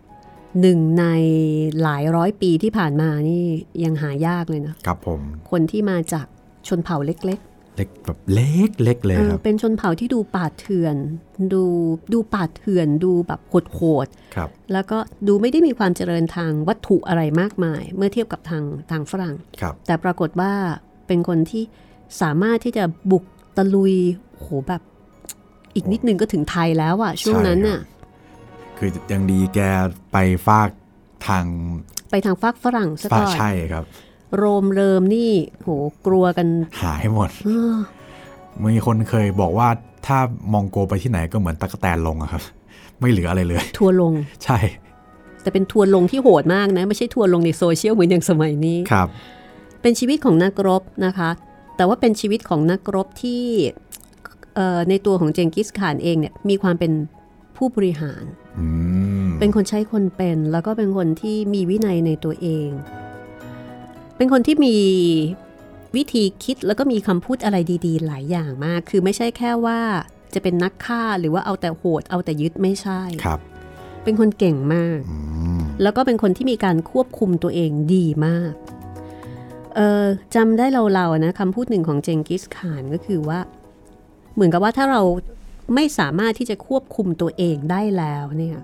[0.62, 1.06] หนึ่งใน
[1.82, 3.44] หลายร้อยปีที่ผ่านมานี่
[3.84, 6.26] ยังหายากเลยนะ ครับผม คนที่มาจาก
[6.68, 7.40] ชนเผ่าเล็กเล็ก
[8.06, 10.96] แบบเล็กเล็กเลๆยเออครับ เป็นชนเผ่าที่ดูป่าเถื่อน
[11.54, 11.64] ดู
[12.14, 13.40] ดูป่าเถื่อน ดูแบบ
[13.74, 20.54] โหดครับๆแล้วก็ดูไม่ได้มีความเจริญทางวัตถุอะไรมากมาย เมื่อเทียบกับทางทางฝรั่งครับ แต่ปรากฏว่า
[21.08, 21.64] เป็นคนที่
[22.22, 23.24] สามารถที่จะบุก
[23.58, 23.94] ตะลุย
[24.38, 24.82] โหแบบ
[25.76, 27.80] อีกนิดนึงก็ถึงไทยแล้วอะช่วงนั้นน่ะ
[28.78, 29.60] คือยังดีแก
[30.12, 30.70] ไปฝาก
[31.28, 31.46] ทาง
[32.12, 33.84] ไปทางฝากฝรั่งซะฝาก่อนใช่ครับ
[34.36, 35.32] โรมเริมนี่
[35.64, 35.70] โห
[36.06, 36.48] กลัวกัน
[36.84, 37.76] หายหมดเออ
[38.76, 39.70] มีคนเคยบอกว่า
[40.08, 40.18] ถ้า
[40.54, 42.44] มองโกไปที่ไหนก็เหมือนตะกแตนลงอะครับ
[43.00, 44.58] ไม่เหลืออะไรเลย ทัวร์ลงใช่
[45.42, 49.08] แต่เป็นทัวร์ลงที่โหดมากนะ ไม่ใช่ทัวร์ลงในโซเชียลเหมือนอย่างสมัยนี้ครับ
[49.82, 51.30] เป็นชีวิตของนักรบนะคะ
[51.82, 53.44] แต่ว่าเป็นชีวิตของนักรบที่
[54.56, 56.92] เอ่อในตัวของเจงกิสข่านเองเนี่ยมีความเป็น
[57.58, 58.24] ผู้บริหาร
[58.60, 58.68] อื
[59.26, 62.70] มเป็นคนใช้คนเป็น แล้วก็เป็นคนที่มีวินัยในตัวเอง
[64.18, 64.78] เป็นคนที่มี
[65.96, 69.80] วิธีคิดแล้วก็มีคำพูดอะไรดีๆ หลายอย่างมาก คือไม่ใช่แค่ว่า
[70.34, 73.40] จะเป็นนักฆ่าหรือว่าเอาแต่โหด เอาแต่ยึดไม่ใช่ครับ
[74.04, 75.18] เป็นคนเก่งมากอื
[75.58, 78.61] มแล้วก็เป็นคนที่มีการควบคุมตัวเองดีมากเออ
[80.36, 83.40] จำได้เราๆนะคำพูดหนึ่งของเจงกิสข่านก็คือว่า
[84.34, 85.02] เหมือนกับว่าถ้าเรา
[85.76, 88.58] ไม่สามารถที่จะควบคุมตัวเองได้แล้วเนี่ย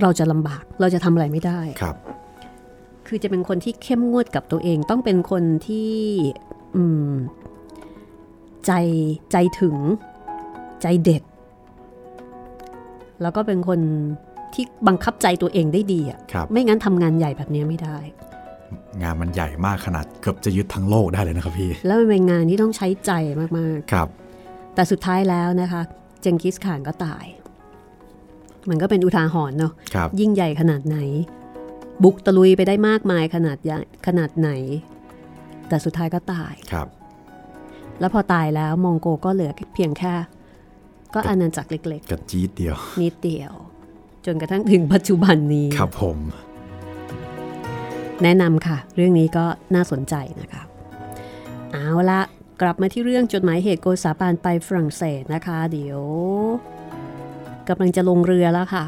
[0.00, 1.96] เราจะลำบากเราจะทำอะไรไม่ได้ครับ
[3.06, 5.92] คือจะเป็นคนที่เข้มงวดกับตัวเองต้องเป็นคนที่
[6.76, 7.12] อืม
[8.66, 8.72] ใจ
[9.32, 9.76] ใจถึง
[10.82, 11.22] ใจเด็ด
[13.22, 13.80] แล้วก็เป็นคน
[14.54, 17.98] ที่บังคับใจตัวเองได้ดีอะครับไม่งั้นทำงานใหญ่แบบนี้ไม่ได้
[19.02, 23.12] งานมันใหญ่มากขนาดเกือบจะยึดทั้งโลกได้เลยนะครับพี่ แล้วมันเป็นงานที่ต้องใช้ใจ
[23.58, 25.82] มากครับๆแต่สุดท้ายแล้วนะคะ
[26.22, 27.24] เจงกิสข่านก็ตาย
[28.68, 30.98] มันก็เป็นอุทาหรณ์เนาะครับยิ่งใหญ่ขนาดไหน
[32.02, 34.50] บุกตะลุยไปได้มากมายขนาดใหญ่ขนาดไหน
[35.68, 36.88] แต่สุดท้ายก็ตายครับ
[38.00, 40.14] แล้วพอตายแล้วมองโกก็เหลือเพียงแค่
[41.14, 43.52] ก็อาณาจักรเล็กกระจี๊ดเดียวๆนิดเดียว
[44.26, 46.18] จนกระทั่งถึงปัจจุบันนี้ครับผม
[48.22, 50.62] แนะนำค่ะ เรื่องนี้ก็น่าสนใจนะคะ
[51.72, 52.20] เอาละ
[52.62, 56.00] กลับมาที่เรื่องจดหมายเหตุโกษาปานไปฝรั่งเศสนะคะ เดี๋ยว
[57.68, 58.84] กำลังจะลงเรือแล้วค่ะ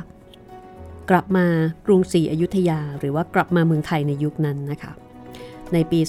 [1.10, 1.46] กลับมา
[1.86, 4.92] กรุงศรีอยุธยา หรือว่ากลับมาเมืองไทยในยุคนั้นนะคะ
[5.72, 6.04] ในปี 2000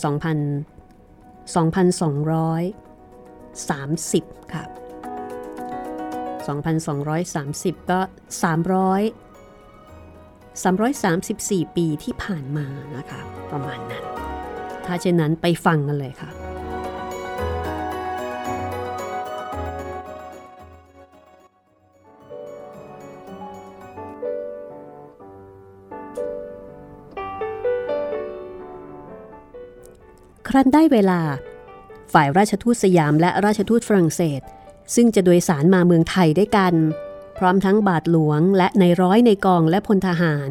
[1.54, 4.64] 2230 ค่ะ
[7.74, 8.00] 2230 ก็
[8.42, 9.23] 300
[10.62, 14.04] 334 ปีที่ผ่านมานะคะประมาณนั้น
[14.86, 16.32] ถ้าเช่นนั้นไปฟังกันเลยค่ะ
[30.48, 31.22] ครั้นได้เวลา
[32.14, 34.42] ฝ่ายราชทูตสยามและราชทูตฝรั่งเศส
[34.96, 36.74] ซึ่งจะโดยสารมาเมืองไทยด้วยกัน
[37.38, 40.50] พร้อมทั้งบาทหลวงและในร้อยในกองและพลทหาร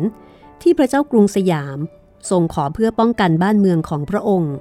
[0.62, 1.78] ที่พระเจ้ากรุงสยาม
[2.30, 4.54] ทรงขอเพื่อป้องกันบ้านเมืองของพระองค์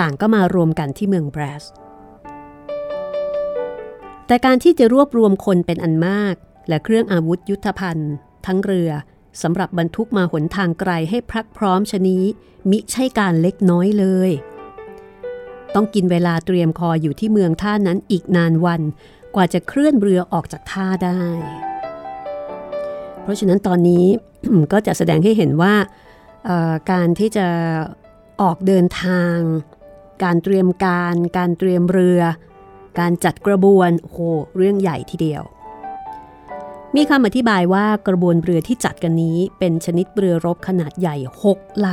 [0.00, 1.64] ต่างก็มารวมกันที่เมืองแบรส
[4.26, 6.34] แต่การที่จะรวบรวมคนเป็นอันมาก
[6.68, 8.12] และเครื่องอาวุธยุทธภัณฑ์
[8.46, 8.90] ทั้งเรือ
[9.42, 12.24] สำหรับบรรทุกมาหนทางไกลให้พรักพร้อมชนี้
[12.70, 14.30] มิใช่การเล็กน้อยเลย
[15.74, 18.82] ต้องกินเวลาเตรียมคออยู่ที่เมืองท่านั้นอีกนานวัน
[19.38, 21.22] ว่าจะเคลื่อนเรือออกจากท่าได้
[23.22, 24.04] เพราะฉะนั้นตอนนี้
[24.72, 25.74] ก็จะแสดงให้เห็นว่า
[26.92, 27.46] การที่จะ
[28.42, 29.36] ออกเดินทาง
[30.24, 32.20] การเตรียมการ การเตรียมเรือ
[33.00, 34.16] การจัดกระบวนโห
[34.56, 35.42] เรื่องใหญ่ทีเดียว
[36.96, 41.16] มีคำอธิบายว่ากระบวนเรือที่จัดกันนี้เป็นชนิดเรือรบขนาดใหญ่
[41.52, 41.88] 6 ล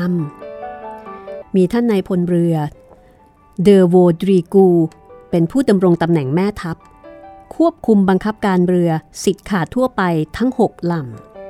[0.76, 2.56] ำ มีท่านนายพลเรือ
[3.64, 4.68] เดอโวดรีกู
[5.32, 6.78] เป็นผู้ดำรงตำแหน่งแม่ทัพ
[7.56, 8.92] ควบคุมบังคับการเรือ
[9.24, 10.02] สิทธิ์ขาดทั่วไป
[10.38, 10.94] ทั้ง 6 ล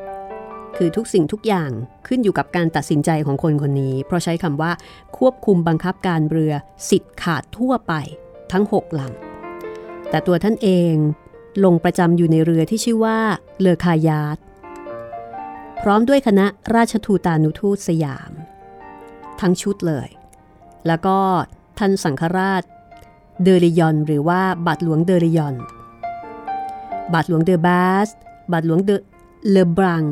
[0.09, 1.71] ำ คือทุกสิ่งทุกอย่าง
[2.07, 4.71] ขึ้นอยู่กับการตัดสินใจของคนคนนี้ เพราะใช้คำว่า
[5.17, 6.53] ควบคุมบังคับการเรือ
[6.89, 7.93] สิทธิ์ขาดทั่วไป
[8.51, 10.93] ทั้ง 6 ลำ แต่ตัวท่านเอง
[11.63, 13.19] ลงประจำอยู่ในเรือที่ชื่อว่า
[13.59, 14.37] เลอคายาต
[15.81, 18.31] พร้อมด้วยคณะราชทูตานุทูตสยาม
[19.41, 20.09] ทั้งชุดเลย
[20.87, 21.17] แล้วก็
[21.79, 22.63] ท่านสังฆราช
[23.43, 25.55] เดริยอนหรือว่าบาทหลวงเดริยอน
[27.13, 28.09] บาทหลวงเดอบาส
[28.51, 29.01] บาทหลวงเดอ
[29.51, 30.05] เลบรัง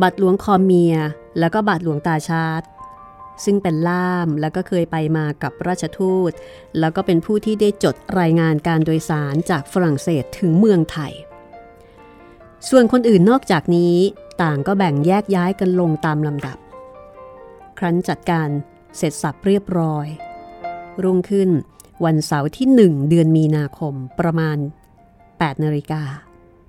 [0.00, 0.96] บาทหลวงคอเมีย
[1.38, 2.62] แล้วก็บาทหลวงตาชาร์ต
[3.44, 6.32] ซึ่งเป็นล่ามแล้วก็เคยไปมากับราชทูต
[6.78, 11.12] แล้วก็เป็นผู้ที่ได้จดรายงานการโดยสารจากฝรั่งเศสถึงเมืองไทย
[12.68, 13.96] ส่วนคนอื่นนอกจากนี้
[14.42, 16.58] ต่างก็แบ่งแยกย้ายกันลงตามลำดับ
[17.78, 18.48] ครั้นจัดการ
[18.96, 20.06] เสร็จสับเรียบร้อย
[21.02, 21.50] รุ่งขึ้น
[22.04, 24.58] วันเสาร์ที่1เดือนมีนาคมประมาณ
[25.38, 26.02] 8นาฬิกา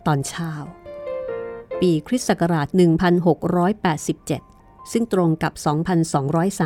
[0.08, 0.52] ตอนเช้า
[1.80, 2.68] ปีคริสต์ศักราช
[4.00, 5.54] 1687 ซึ่งตรงกับ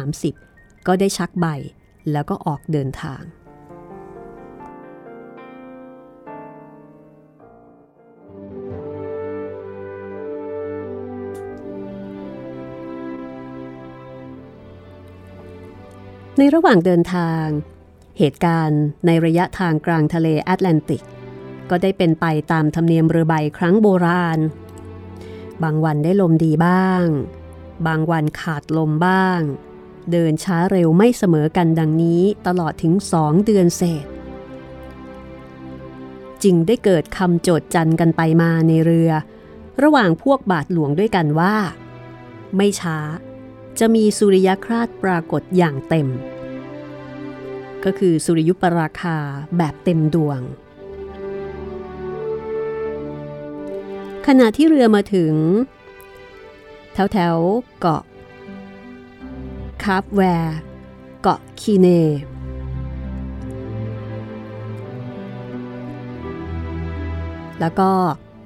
[0.08, 1.46] 2230 ก็ได้ชักใบ
[2.12, 3.24] แล้วก็ออกเดินทาง
[16.38, 17.46] ในระหว่างเดินทาง
[18.20, 21.04] เหตุการณ์ในระยะทางกลางทะเลแอตแลนติก
[21.76, 24.40] ก็ได้เป็นไปตามธรรมเนียมเรือใบครั้งโบราณ
[25.64, 27.06] บางวันได้ลมดีบ้าง
[27.88, 29.40] บางวันขาดลมบ้าง
[30.12, 34.06] เดินช้าเร็วไม่เสมอกันดังนี้ตลอดถึงสองเดือนเศษ
[36.44, 39.12] จึงได้เกิดคำโจทย์จันกันไปมาในเรือ
[39.84, 41.56] ระหว่างพวกบาทหลวงด้วยกันว่า
[42.56, 42.98] ไม่ช้า
[43.80, 46.08] จะมีสุริยคราสปรากฏอย่างเต็ม
[47.84, 49.18] ก็คือสุริยุปราคา
[49.58, 50.42] แบบเต็มดวง
[54.28, 55.34] ขณะที่เรือมาถึง
[56.94, 57.36] แถวแถว
[57.80, 58.04] เกาะ
[59.84, 60.58] คาร์ฟแวร์
[61.22, 61.88] เกาะคีเน
[67.60, 67.90] แล้วก็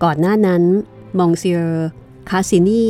[0.03, 0.63] ก่อนหน้านั้น
[1.19, 1.87] Monsieur
[2.29, 2.87] คาสสินี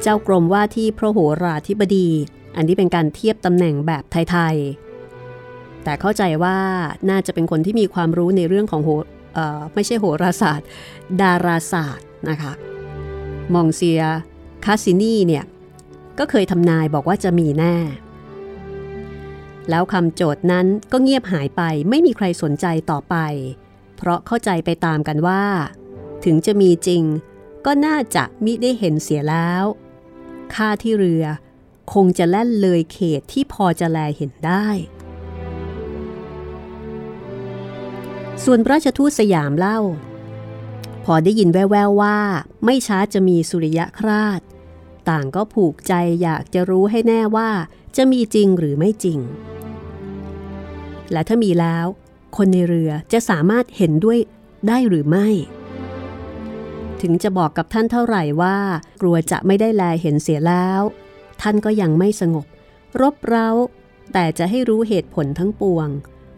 [0.00, 2.08] เจ้ากรมว่าที่พระโหราธิบดี
[2.56, 4.56] อันนี้เป็นการเทียบตำแหน่งแบบไทย
[5.20, 6.58] ๆ แต่เข้าใจว่า
[7.10, 8.90] น่าจะเป็นคนที่มีความรู้ในเรื่องของโห
[9.74, 10.66] ไม่ใช่โหราศาสตร์
[11.20, 12.52] ดาราศาสตร์นะคะ
[13.54, 14.02] มองเซีย
[14.64, 15.44] คาซินีเนี่ย
[16.18, 17.76] ก็เคยทำนายบอกว่าจะมีแน่
[19.70, 23.16] แล้วคำโจทย์นั้นก็เงียบหายไปไม่มีใครสนใจต่อไป
[23.96, 25.42] เพราะเข้าใจไปตามกันว่า
[26.24, 27.02] ถึงจะมีจริง
[27.66, 29.64] ก็น่าจะมิได้เห็นเสียแล้ว
[30.54, 31.24] ค่าที่เรือ
[31.94, 34.66] คงจะแล่นเลยเขตที่พอจะแลเห็นได้
[38.44, 39.78] ส่วนราชทูตสยามเล่า
[41.04, 42.18] พอได้ยินแว่วๆว่า
[42.64, 44.40] ไม่ช้าจะมีสุริยะคราด
[45.08, 47.50] ต่างก็ผูกใจอยากจะรู้ให้แน่ว่า
[47.96, 49.18] จะมีจริงหรือไม่จริง
[51.12, 51.86] และถ้ามีแล้ว
[52.36, 54.18] คนในเรือจะสามารถเห็นด้วย
[54.68, 55.28] ได้หรือไม่
[57.02, 58.58] ถึงจะบอกกับท่านเท่าไหร่ว่า
[59.00, 60.80] กลัวจะไม่ได้แลเห็นเสียแล้ว
[61.40, 62.46] ท่านก็ยังไม่สงบ
[63.00, 63.48] รบเร้า
[64.12, 65.88] แต่จะให้รู้เหตุผลทั้งปวง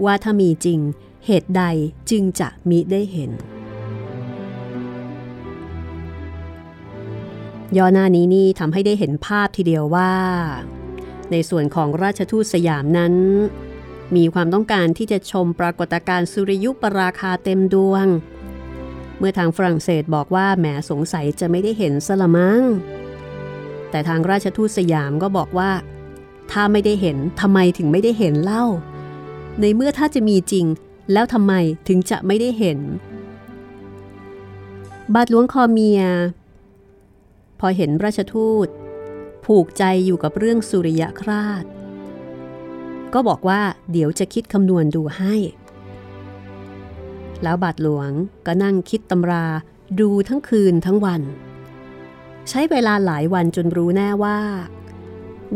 [0.05, 0.81] ว่าถ้ามีจริง
[1.27, 1.63] เหตุใด
[2.11, 3.31] จึงจะมิได้เห็น
[7.77, 10.13] ย่อหน้านี้นี่ทำให้ได้เห็นภาพทีเดียวว่า
[11.31, 13.15] ในส่วนของราชทูตสยามนั้น
[14.17, 18.07] มีความต้องการที่จะชมปรากฏการณ์สุริยุปราคาเต็มดวง
[19.19, 22.63] เมื่อทางฝรั่งเศสบอกว่าแหมสงสัยจะไม่ได้เห็นสละมั้ง
[23.91, 25.71] แต่ทางราชทูตสยามก็บอกว่า
[26.51, 28.65] ถ้าไม่ได้เห็นทำไมถึงไม่ได้เห็นเล่า
[29.61, 30.67] ในเมื่อถ้าจะมีจริง
[31.13, 31.53] แล้วทำไม
[31.89, 32.79] ถึงจะไม่ได้เห็น
[35.15, 36.03] บาทหลวงคอเมีย
[37.61, 38.69] พอเห็นราชทูต
[39.45, 41.65] ผูกใจอยู่กับเรื่องสุริยคราช
[43.15, 43.61] ก็บอกว่า
[43.93, 45.35] เดี๋ยวจะคิดคำนวณดูให้
[47.43, 48.11] แล้วบาทหลวง
[48.47, 49.47] ก็นั่งคิดตำรา
[50.01, 51.23] ดูทั้งคืนทั้งวัน
[52.49, 54.41] ใช้เวลาหลายวันจนรู้แน่ว่า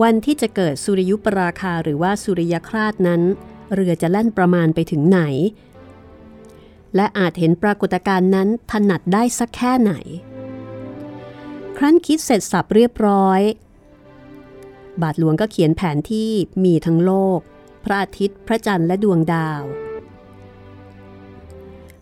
[0.03, 3.23] วันที่จะเกิดสุริยุปราคาหรือว่าสุริยคราสนั้น
[3.75, 5.21] เรือจะแล่นประมาณไปถึงไหน
[6.97, 9.93] และอาจเห็นปรากฏการณ์นั้นถนัดได้สักแค่ไหน
[11.77, 13.41] ครั้นคิดเสร็จสับเรียบร้อย
[15.03, 16.31] บาทหลวงก็เขียนแผนที่
[16.65, 17.39] มีทั้งโลก
[17.85, 19.63] พระอาทิตย์ พระจันทร์และดวงดาว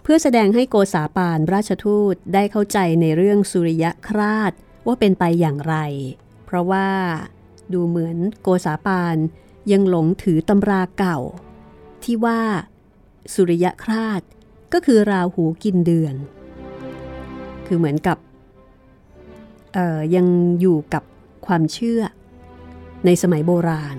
[0.03, 4.53] เพื่อแสดงให้โกษาปานราชทูตได้เข้าใจในเรื่องสุริยคราส
[4.87, 5.77] ว่าเป็นไปอย่างไร
[6.45, 6.89] เพราะว่า
[7.73, 9.17] ดูเหมือนโกษาปาน
[9.73, 11.19] ยังหลงถือตำราเก่า
[12.07, 12.41] ที่ว่า
[13.35, 14.23] สุริยคราส
[14.73, 16.15] ก็คือราหูกินเดือน
[17.67, 18.19] คือเหมือนกับ
[20.15, 20.27] ยัง
[20.61, 21.05] อยู่กับ
[21.47, 22.03] ความเชื่อ
[23.05, 23.97] ในสมัยโบราณ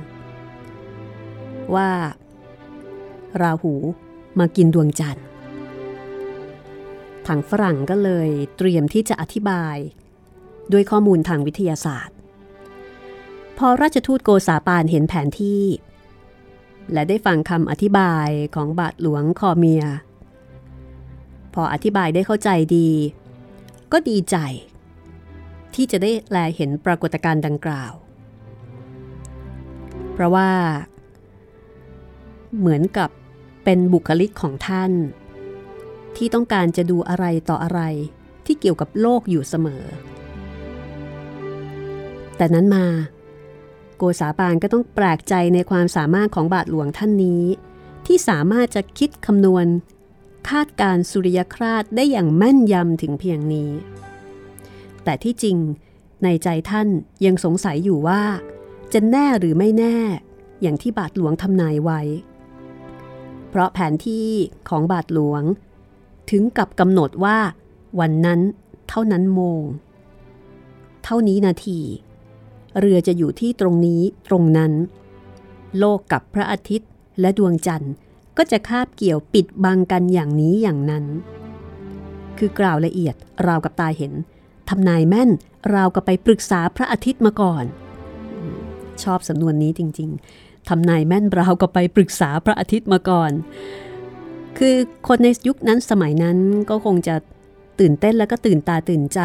[1.75, 1.89] ว่า
[3.41, 3.73] ราหู
[4.39, 5.25] มากินดวงจันทร์
[7.27, 9.77] ทางฝรั่งก็เลยเตรียมที่จะอธิบาย
[10.71, 12.15] ด้วยข้อมูลทางวิทยาศาสตร์
[13.57, 15.63] พอราชทูตโกษาปานเห็นแผนที่
[16.93, 19.83] และได้ฟังคำอธิบายของบาทหลวงคอเมีย
[21.53, 22.89] พออธิบายได้เข้าใจดี
[23.91, 24.37] ก็ดีใจ
[25.73, 27.93] ที่จะได้แลเห็นปรากฏการณ์ดังกล่าว
[30.13, 30.51] เพราะว่า
[32.59, 33.09] เหมือนกับ
[33.63, 34.91] เป็นบุคลิกของท่าน
[36.15, 37.81] ที่ต้องการจะดูอะไรต่ออะไร
[38.45, 39.83] ที่เกี่ยวกับโลกอยู่เสมอ
[42.37, 42.85] แต่นั้นมา
[43.97, 47.43] โกษาปานก็ต้องแปลกใจในความสามารถของบาทหลวงท่านนี้
[48.05, 49.65] ที่สามารถจะคิดคำนวณ
[50.49, 53.71] คาดการสุริยคราสได้อย่างแม่นยำถึงเพียงนี้
[55.03, 55.57] แต่ที่จริง
[56.23, 56.87] ในใจท่าน
[57.25, 58.21] ยังสงสัยอยู่ว่า
[58.93, 59.97] จะแน่หรือไม่แน่
[60.61, 62.01] อย่างที่บาทหลวงทำนายไว้
[63.49, 64.29] เพราะแผนที่
[64.69, 65.43] ของบาทหลวง
[66.29, 67.37] ถึงกับกำหนดว่า
[67.99, 68.39] วันนั้น
[68.89, 69.63] เท่านั้นโมง
[71.03, 71.79] เท่านี้นาที
[72.79, 74.71] เรือจะอยู่ที่ตรงนี้ตรงนั้น
[75.77, 77.93] โลกกับพระอาทิตย์และดวงจันทร์
[78.37, 81.05] ก็จะคาบเกี่ยวปิดบังกันอย่างนี้อย่างนั้น
[82.37, 83.15] คือกล่าวละเอียด
[83.47, 84.13] ราวกับตาเห็น
[84.69, 85.29] ทำนายแม่น
[85.73, 87.63] ราวกับไปปรึกษาพระอาทิตย์มาก่อน
[89.03, 90.09] ชอบสำนวนนี้จริง
[90.39, 93.31] ๆทำนายแม่นราวก็ไปปรึกษาพระอาทิตย์มาก่อน
[94.57, 94.75] คือ
[95.07, 96.37] คนในยุคนั้นสมัยนั้น
[96.69, 97.15] ก็คงจะ
[97.79, 99.21] ตื่นเต้นแล้วก็ตื่นตาตื่นใจ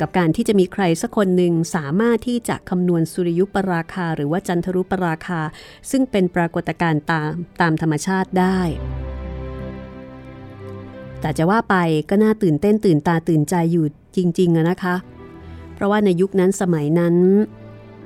[0.00, 5.40] กับการที่จะมีใครสักคนหนึ่งสามารถที่จะคำนวณสุริยุปราคา หรือว่าจันทรุปราคา
[5.90, 8.60] ซึ่งเป็นปรากฏการณ์ตามตามธรรมชาติได้
[11.20, 11.76] แต่จะว่าไป
[12.10, 13.86] ก็น่าตื่นเต้นตื่นตาตื่นใจอยู่
[14.16, 14.96] จริงๆนะคะ
[15.74, 17.16] เพราะว่าในยุคนั้นสมัยนั้น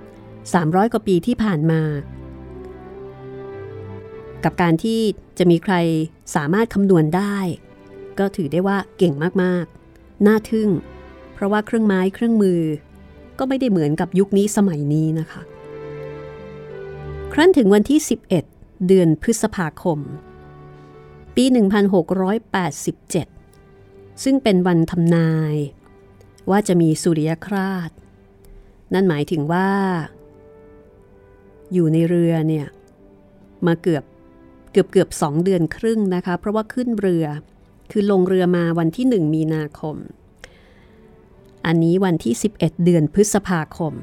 [0.00, 1.82] 300 กว่าปีที่ผ่านมา
[4.44, 5.00] กับการที่
[5.38, 5.74] จะมีใคร
[6.34, 7.36] สามารถคำนวณได้
[8.18, 10.68] ก็ถือได้ว่าเก่งมากๆ น่าทึ่ง
[11.34, 12.60] เพราะว่าเครื่องไม้เครื่องมือ
[13.38, 15.42] ก็ไม่ได้เหมือนกับยุคนี้สมัยนี้นะคะ
[17.32, 18.00] ครั้นถึงวันที่
[18.42, 19.98] 11 เดือนพฤษภาคม
[21.36, 25.54] ปี 1687 ซึ่งเป็นวันทำนาย
[26.50, 27.90] ว่าจะมีสุริยคราส
[28.92, 29.70] นั่นหมายถึงว่า
[31.72, 32.66] อยู่ในเรือเนี่ย
[33.66, 34.04] มาเกือบ
[34.72, 37.26] เกือบเกือบสองเดือนครึ่งนะคะ เพราะว่าขึ้นเรือ
[37.90, 39.96] คือลงเรือมาวันที่1มีนาคม
[41.66, 43.94] อันนี้วันที่ 11 เดือนพฤษภาคม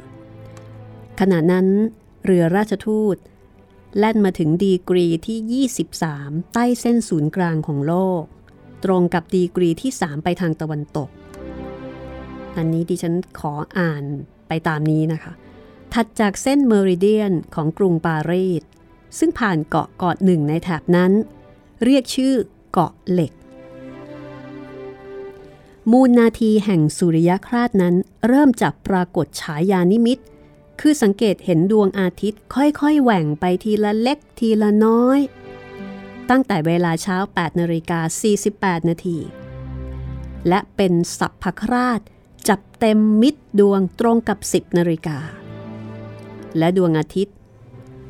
[1.20, 1.68] ขณะนั้น
[2.26, 3.18] เรือราชทูต
[3.98, 5.68] แล่นมาถึงดีกรีที่
[6.08, 8.24] 23 ใต้เส้นศูนย์กลางของโลก
[8.84, 11.10] ตรงกับดีกรีที่ 3 ไปทางตะวันตก
[12.58, 14.04] อันนี้ดิฉันขออ่าน
[14.48, 15.34] ไปตามนี้นะคะ
[15.94, 18.64] ถัดจากเส้นเมริเดียนของกรุงปารีส
[19.20, 21.12] ซึ่งผ่านเกาะเกาะหนึ่งในแถบนั้น
[21.84, 22.34] เรียกชื่อ
[22.72, 23.32] เกาะเหล็ก
[25.94, 27.96] มูลนาทีแห่งสุริยคราสนั้น
[28.28, 30.20] เริ่มจากปรากฏฉายานิมิต
[30.80, 35.20] คือสังเกตเห็นดวงอาทิตย์ค่อยๆแหว่งไปทีละเล็กทีละน้อย
[36.30, 38.00] ตั้งแต่เวลาเช้า 8นาฬิกา
[38.44, 39.18] 48 นาที
[40.48, 42.02] และเป็นสัพพคราช
[42.50, 45.18] จับเต็มมิดดวงตรงกับ 10นาฬิกา
[46.58, 47.36] และดวงอาทิตย์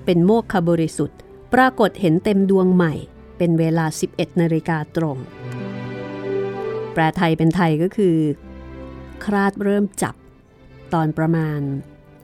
[0.05, 1.19] เป็นโมกขบริสุทธิ์
[1.53, 2.93] ปรากฏเห็นเต็มดวงใหม่
[3.38, 5.17] เป็นเวลา 11นาฬิกาตรง
[7.00, 8.16] ลไทยเป็นไทยก็คือ
[9.24, 10.16] คราดเริ่มจับ
[10.93, 11.60] ตอนประมาณ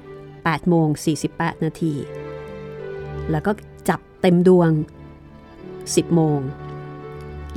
[0.04, 0.88] 8โมง
[1.26, 1.94] 48 นาที
[3.32, 3.52] แล้วก็
[3.90, 4.72] จับเต็มดวง
[5.44, 6.40] 10 โมง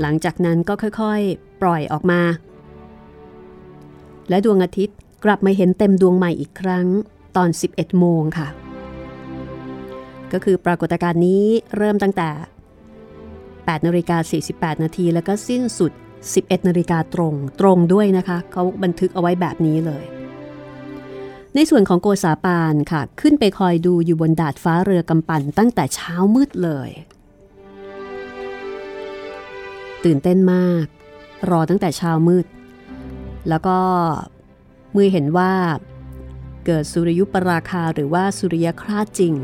[0.00, 2.20] หลังจากนั้นก็ค่อยๆ ปล่อยออกมา
[4.28, 6.86] และดวงอาทิตย์กลับมาเห็นเต็มดวงใหม่อีกครั้ง
[7.36, 8.48] ตอน 11 โมงค่ะ
[10.32, 11.44] ก็คือปรากฏการณ์นี้
[11.76, 12.30] เริ่มตั้งแต่
[13.08, 14.16] 8นาฬิกา
[14.50, 20.04] 48 นาที แล้วก็สิ้นสุด 11นาฬิกาตรงตรงด้วยนะคะเขาบันทึกเอาไว้แบบนี้เลย
[21.54, 26.90] ในส่วนของโกษาปานค่ะ ขึ้นไปคอยดูอยู่บนดาดฟ้าเรือกำปั่นตั้งแต่เช้ามืดเลย
[30.04, 30.86] ตื่นเต้นมาก
[31.50, 32.46] รอตั้งแต่เช้ามืด
[33.48, 33.78] แล้วก็
[34.92, 35.52] เมื่อเห็นว่า
[36.66, 39.34] เกิดสุริยุปราคาหรือว่าสุริยคราจริง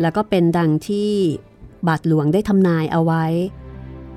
[0.00, 1.12] แล้วก็เป็นดังที่
[1.88, 3.24] บาทหลวงได้ทำนายเอาไว้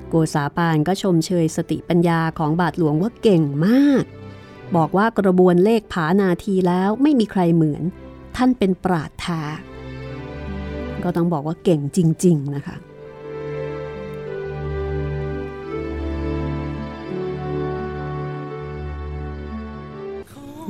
[0.08, 4.04] โกษาปานก็ชมเชยสติปัญญาของบาทหลวงว่าเก่งมาก
[4.76, 7.82] บอกว่ากระบวนเลขผานาทีแล้วไม่มีใครเหมือน
[8.36, 9.42] ท่านเป็นปราดแท้
[11.04, 12.76] ก็ต้องบอกว่าเก่งจริง ๆ นะคะ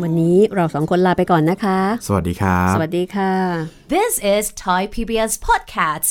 [0.03, 3.33] วันนี้เราสองคนลาไปก่อนนะคะ สวัสดีครับ สวัสดีค่ะ
[3.95, 6.11] This is Thai PBS Podcasts.